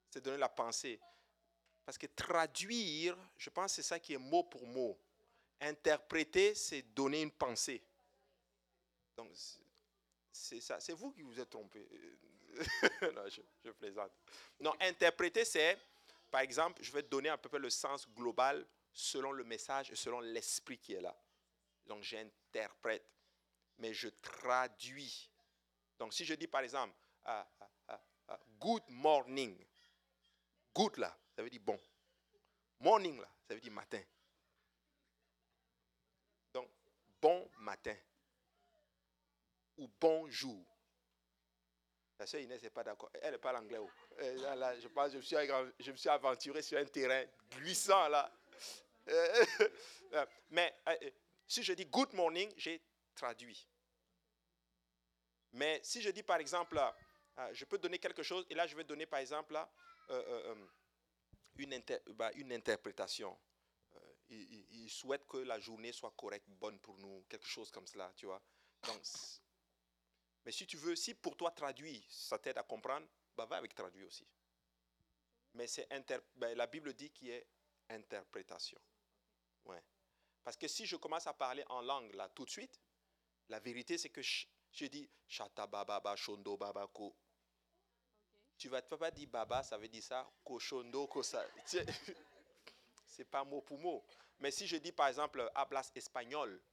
[0.09, 0.99] C'est donner la pensée.
[1.85, 4.99] Parce que traduire, je pense que c'est ça qui est mot pour mot.
[5.61, 7.83] Interpréter, c'est donner une pensée.
[9.15, 9.31] Donc,
[10.31, 10.79] c'est ça.
[10.79, 11.87] C'est vous qui vous êtes trompé.
[13.15, 14.11] non, je, plaisante.
[14.59, 15.77] Non, interpréter, c'est,
[16.31, 19.95] par exemple, je vais donner à peu près le sens global selon le message et
[19.95, 21.15] selon l'esprit qui est là.
[21.85, 23.07] Donc, j'interprète,
[23.77, 25.29] mais je traduis.
[25.99, 26.93] Donc, si je dis, par exemple,
[27.25, 27.47] ah,
[27.87, 29.57] ah, ah, good morning,
[30.73, 31.79] good là, ça veut dire bon.
[32.79, 34.01] Morning là, ça veut dire matin.
[36.53, 36.69] Donc,
[37.21, 37.95] bon matin.
[39.77, 40.76] Ou bonjour.
[42.19, 43.11] La sœur Inès n'est pas d'accord.
[43.21, 43.77] Elle n'est pas l'anglais.
[43.77, 43.89] oh.
[44.19, 45.35] Euh, Là, je pense je me, suis,
[45.79, 48.31] je me suis aventuré sur un terrain glissant là.
[49.07, 49.45] Euh,
[50.13, 50.95] euh, Mais euh,
[51.45, 52.81] si je dis good morning, j'ai
[53.15, 53.67] traduit.
[55.53, 56.79] Mais si je dis par exemple,
[57.53, 59.57] je peux donner quelque chose, et là je vais donner par exemple
[61.57, 63.37] une, inter- bah, une interprétation.
[64.29, 68.11] Il, il- souhaite que la journée soit correcte, bonne pour nous, quelque chose comme cela,
[68.15, 68.41] tu vois.
[68.83, 69.01] Donc,
[70.47, 73.75] mais si tu veux, si pour toi traduire, ça t'aide à comprendre, bah, va avec
[73.75, 74.25] traduire aussi.
[75.55, 75.85] Mais c'est
[76.37, 77.41] ben, la Bible dit qu'il y a
[77.89, 78.79] interprétation.
[79.65, 79.83] Ouais.
[80.45, 82.79] Parce que si je commence à parler en langue là tout de suite,
[83.49, 87.13] la vérité c'est que je, je dis chata baba ba shondo baba ko.
[88.57, 90.31] Tu vas pas dire baba, ça veut dire ça,
[91.65, 91.85] sais,
[93.05, 94.01] C'est pas mot pour mot.
[94.39, 96.63] Mais si je dis par exemple hablas espagnol,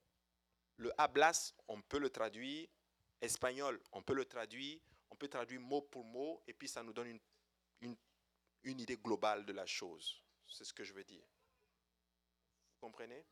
[0.77, 2.69] le hablas, on peut le traduire,
[3.21, 4.81] espagnol, on peut le traduire,
[5.11, 7.19] on peut traduire mot pour mot, et puis ça nous donne
[7.81, 7.97] une,
[8.65, 10.23] idée globale de la chose.
[10.47, 11.25] C'est ce que je veux dire.
[12.73, 13.25] Vous comprenez?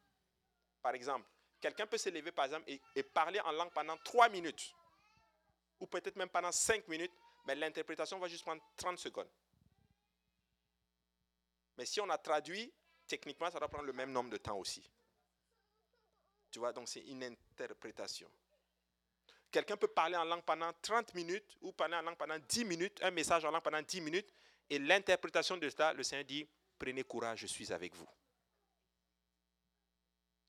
[0.80, 1.26] Par exemple,
[1.60, 4.74] quelqu'un peut se lever, par exemple, et, et parler en langue pendant trois minutes,
[5.80, 7.12] ou peut-être même pendant cinq minutes,
[7.46, 9.30] mais l'interprétation va juste prendre 30 secondes.
[11.76, 12.72] Mais si on a traduit,
[13.06, 14.88] techniquement, ça doit prendre le même nombre de temps aussi.
[16.50, 18.30] Tu vois, donc c'est une interprétation.
[19.52, 22.98] Quelqu'un peut parler en langue pendant 30 minutes ou parler en langue pendant 10 minutes,
[23.02, 24.32] un message en langue pendant 10 minutes,
[24.70, 26.48] et l'interprétation de ça, le Seigneur dit,
[26.78, 28.08] prenez courage, je suis avec vous.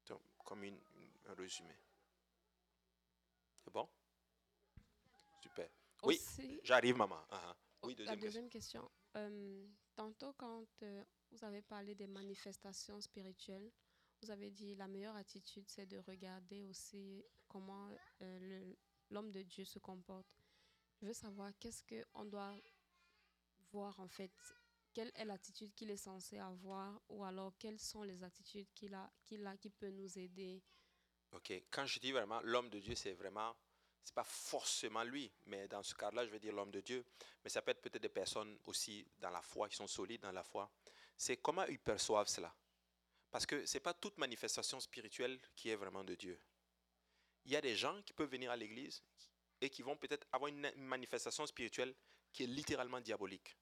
[0.07, 0.79] Donc, comme une-
[1.25, 1.75] un résumé.
[3.63, 3.87] C'est bon?
[5.41, 5.69] Super.
[6.03, 6.19] Oui,
[6.63, 7.19] j'arrive, maman.
[7.29, 7.55] Ah, ah.
[7.83, 8.81] Oui, la deuxième question.
[8.81, 8.91] deuxième question.
[9.17, 13.69] Euh, tantôt, quand euh, vous avez parlé des manifestations spirituelles,
[14.21, 17.89] vous avez dit la meilleure attitude, c'est de regarder aussi comment
[18.21, 18.77] euh, le-
[19.13, 20.27] l'homme de Dieu se comporte.
[20.99, 22.55] Je veux savoir qu'est-ce qu'on doit
[23.71, 24.31] voir en fait?
[24.93, 27.01] Quelle est l'attitude qu'il est censé avoir?
[27.09, 30.63] Ou alors quelles sont les attitudes qu'il a, qu'il a qui peut nous aider?
[31.31, 33.55] Ok, quand je dis vraiment l'homme de Dieu, c'est vraiment,
[34.03, 37.05] C'est pas forcément lui, mais dans ce cas-là, je vais dire l'homme de Dieu.
[37.43, 40.31] Mais ça peut être peut-être des personnes aussi dans la foi, qui sont solides dans
[40.31, 40.69] la foi.
[41.15, 42.53] C'est comment ils perçoivent cela?
[43.31, 46.39] Parce que ce n'est pas toute manifestation spirituelle qui est vraiment de Dieu.
[47.45, 49.03] Il y a des gens qui peuvent venir à l'église
[49.61, 51.93] et qui vont peut-être avoir une manifestation spirituelle
[52.31, 53.55] qui est littéralement diabolique.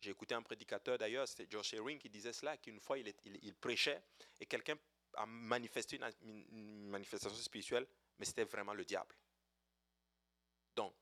[0.00, 4.02] J'ai écouté un prédicateur d'ailleurs, c'était Josh Herring qui disait cela, qu'une fois il, prêchait
[4.40, 4.78] et quelqu'un
[5.14, 7.86] a manifesté une, manifestation spirituelle,
[8.18, 9.14] mais c'était vraiment le diable.
[10.74, 10.94] Donc,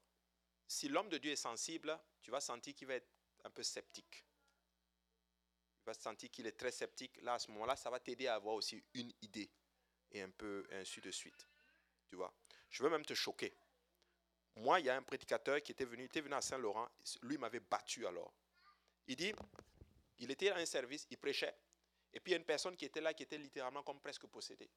[0.66, 3.08] si l'homme de Dieu est sensible, tu vas sentir qu'il va être
[3.44, 4.24] un peu sceptique.
[5.82, 7.16] Il va sentir qu'il est très sceptique.
[7.22, 9.50] Là, à ce moment-là, ça va t'aider à avoir aussi une idée
[10.12, 11.48] et un peu ainsi de suite.
[12.06, 12.32] Tu vois?
[12.70, 13.56] Je veux même te choquer.
[14.56, 16.88] Moi, il y a un prédicateur qui était venu, était venu à Saint-Laurent.
[17.22, 18.32] Lui m'avait battu alors.
[19.06, 19.32] Il dit,
[20.18, 21.54] il était à un service, il prêchait.
[22.12, 24.26] Et puis il y a une personne qui était là, qui était littéralement comme presque
[24.26, 24.70] possédée.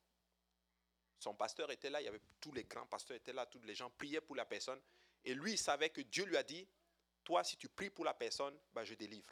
[1.20, 3.76] Son pasteur était là, il y avait tous les grands pasteurs étaient là, tous les
[3.76, 4.82] gens priaient pour la personne.
[5.24, 6.68] Et lui, il savait que Dieu lui a dit,
[7.24, 9.32] toi, si tu pries pour la personne, ben, je délivre.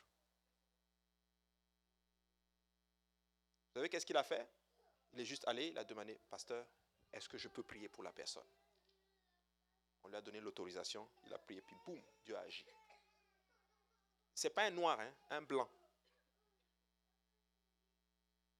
[3.68, 4.48] Vous savez qu'est-ce qu'il a fait?
[5.14, 6.66] Il est juste allé, il a demandé, pasteur,
[7.12, 8.48] est-ce que je peux prier pour la personne?
[10.04, 12.66] On lui a donné l'autorisation, il a prié, puis boum, Dieu a agi.
[14.34, 15.70] Ce n'est pas un noir, hein, un blanc.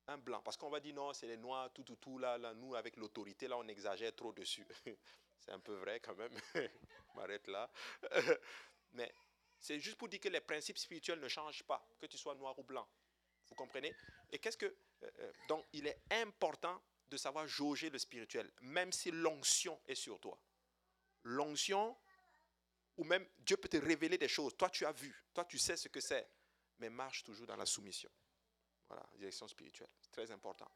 [0.08, 0.42] Un blanc.
[0.42, 2.98] Parce qu'on va dire non, c'est les noirs, tout, tout, tout, là, là nous, avec
[2.98, 4.66] l'autorité, là, on exagère trop dessus.
[5.40, 6.34] c'est un peu vrai quand même.
[7.16, 7.70] m'arrête là.
[8.94, 9.14] Mais
[9.60, 12.58] c'est juste pour dire que les principes spirituels ne changent pas, que tu sois noir
[12.58, 12.88] ou blanc.
[13.50, 13.94] Vous comprenez?
[14.32, 14.66] Et qu'est-ce que.
[14.66, 19.96] Euh, euh, donc, il est important de savoir jauger le spirituel, même si l'onction est
[19.96, 20.40] sur toi.
[21.24, 21.98] L'onction,
[22.98, 24.56] ou même Dieu peut te révéler des choses.
[24.56, 26.28] Toi, tu as vu, toi, tu sais ce que c'est,
[26.78, 28.12] mais marche toujours dans la soumission.
[28.88, 29.90] Voilà, direction spirituelle.
[30.02, 30.70] C'est très important.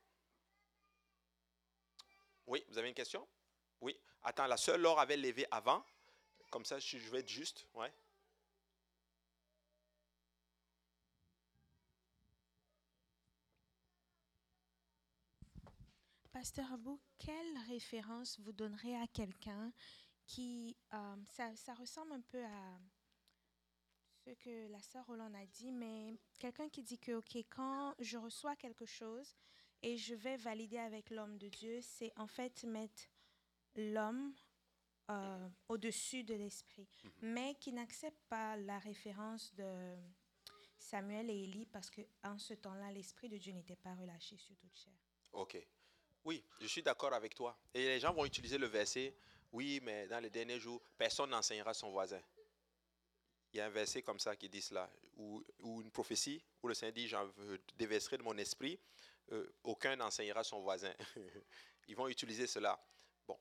[2.47, 3.27] Oui, vous avez une question?
[3.81, 3.99] Oui.
[4.23, 5.85] Attends, la sœur Laure avait levé avant.
[6.49, 7.67] Comme ça, je vais être juste.
[7.73, 7.91] Ouais.
[16.33, 19.71] Pasteur Abou, quelle référence vous donnerez à quelqu'un
[20.25, 22.79] qui, euh, ça, ça, ressemble un peu à
[24.25, 28.17] ce que la sœur Roland a dit, mais quelqu'un qui dit que, OK, quand je
[28.17, 29.35] reçois quelque chose
[29.83, 33.03] et je vais valider avec l'homme de Dieu, c'est en fait mettre
[33.75, 34.33] l'homme
[35.11, 37.11] euh, au-dessus de l'esprit, mhm.
[37.21, 39.95] mais qui n'accepte pas la référence de
[40.79, 44.75] Samuel et Élie parce qu'en ce temps-là, l'esprit de Dieu n'était pas relâché sur toute
[44.75, 44.93] chair.
[45.33, 45.57] OK.
[46.25, 47.57] Oui, je suis d'accord avec toi.
[47.73, 49.13] Et les gens vont utiliser le verset
[49.53, 52.21] oui, mais dans les derniers jours, personne n'enseignera son voisin.
[53.53, 56.73] Il y a un verset comme ça qui dit cela, ou, une prophétie où le
[56.73, 57.31] Seigneur dit, j'en
[57.77, 58.79] déverserai de mon esprit,
[59.31, 60.91] euh, aucun n'enseignera son voisin.
[61.87, 62.83] Ils vont utiliser cela.
[63.27, 63.39] Bon.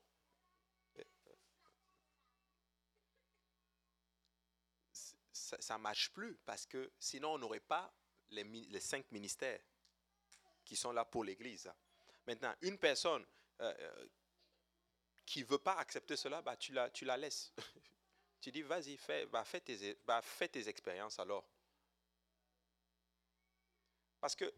[5.31, 7.91] Ça ne marche plus parce que sinon on n'aurait pas
[8.29, 9.59] les, les, cinq ministères
[10.63, 11.71] qui sont là pour l'Église.
[12.25, 13.25] Maintenant, une personne
[13.61, 14.07] euh, euh,
[15.25, 17.53] qui ne veut pas accepter cela, bah, tu, la, la laisses.
[18.41, 21.45] tu dis, vas-y, fais, bah, fais, tes, bah, fais tes expériences alors.
[24.19, 24.53] Parce que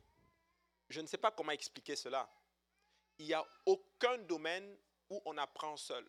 [0.90, 2.30] je ne sais pas comment expliquer cela.
[3.18, 4.78] Il n'y a aucun domaine
[5.10, 6.08] où on apprend seul.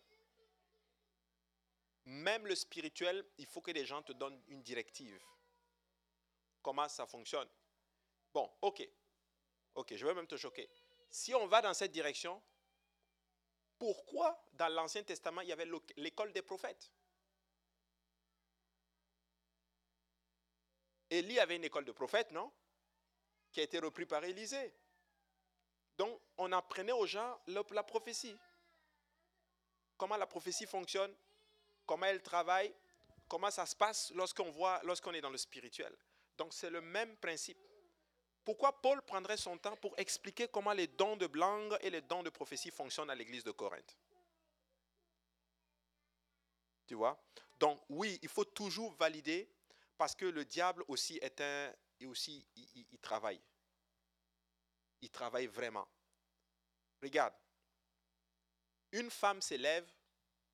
[2.05, 5.21] Même le spirituel, il faut que les gens te donnent une directive.
[6.61, 7.49] Comment ça fonctionne?
[8.33, 8.87] Bon, ok.
[9.75, 10.69] Ok, je vais même te choquer.
[11.09, 12.41] Si on va dans cette direction,
[13.77, 16.91] pourquoi dans l'Ancien Testament il y avait l'école des prophètes?
[21.09, 22.51] Élie avait une école de prophètes, non?
[23.51, 24.73] Qui a été reprise par Élisée.
[25.97, 28.37] Donc, on apprenait aux gens la prophétie.
[29.97, 31.15] Comment la prophétie fonctionne,
[31.85, 32.73] comment elle travaille,
[33.27, 35.95] comment ça se passe lorsqu'on voit, lorsqu'on est dans le spirituel.
[36.37, 37.57] Donc, c'est le même principe.
[38.47, 42.23] Pourquoi Paul prendrait son temps pour expliquer comment les dons de langue et les dons
[42.23, 43.97] de prophétie fonctionnent à l'église de Corinthe?
[46.85, 47.21] Tu vois?
[47.59, 49.51] Donc oui, il faut toujours valider
[49.97, 53.41] parce que le diable aussi est un et aussi il, travaille.
[55.01, 55.85] Il travaille vraiment.
[57.03, 57.33] Regarde.
[58.93, 59.91] Une femme s'élève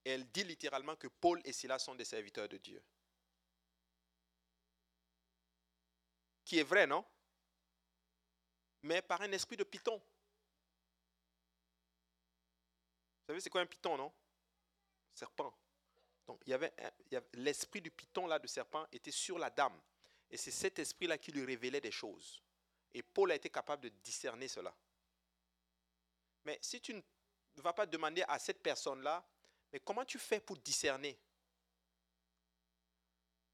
[0.04, 2.84] et elle dit littéralement que Paul et Silas sont des serviteurs de Dieu.
[6.44, 7.06] Qui est vrai, non?
[8.84, 10.02] Mais par un esprit de python.
[13.22, 14.12] Vous savez, c'est quoi un python, non?
[15.14, 15.54] Serpent.
[16.28, 16.74] Donc, il avait,
[17.34, 19.80] l'esprit du python, là, de serpent, était sur la dame.
[20.30, 22.42] Et c'est cet esprit-là qui lui révélait des choses.
[22.94, 24.74] Et Paul a été capable de discerner cela.
[26.46, 27.02] Mais si tu ne
[27.62, 29.26] vas pas demander à cette personne-là,
[29.74, 31.18] Mais comment tu fais pour discerner?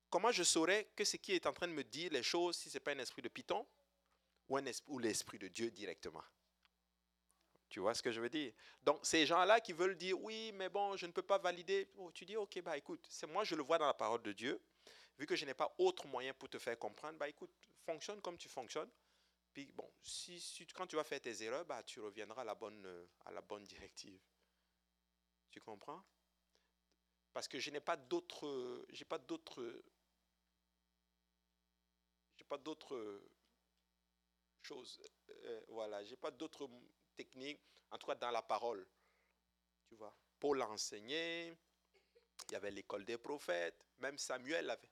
[0.09, 2.69] Comment je saurais que ce qui est en train de me dire les choses, si
[2.69, 3.65] ce n'est pas un esprit de Python?
[4.49, 6.23] Ou, l'esprit de Dieu directement
[7.69, 8.51] Tu vois ce que je veux dire?
[8.81, 11.87] Donc, ces gens-là qui veulent dire, oui, mais bon, je ne peux pas valider.
[11.97, 14.33] Oh, tu dis, ok, bah écoute, c'est moi, je le vois dans la parole de
[14.33, 14.59] Dieu.
[15.17, 17.51] Vu que je n'ai pas autre moyen pour te faire comprendre, bah écoute,
[17.85, 18.89] fonctionne comme tu fonctionnes.
[19.53, 23.63] Puis bon, si, quand tu vas faire tes erreurs, bah, tu reviendras à la bonne,
[23.65, 24.19] directive.
[25.51, 26.03] Tu comprends?
[27.33, 29.83] Parce que je n'ai pas d'autres, j'ai pas d'autres
[32.49, 33.21] pas d'autres
[34.63, 35.01] choses.
[35.29, 36.69] Euh, voilà, j'ai pas d'autres
[37.15, 37.61] techniques,
[37.91, 38.85] en tout cas dans la parole.
[39.87, 41.57] Tu vois, pour l'enseigner,
[42.47, 44.89] il y avait l'école des prophètes, même Samuel avait.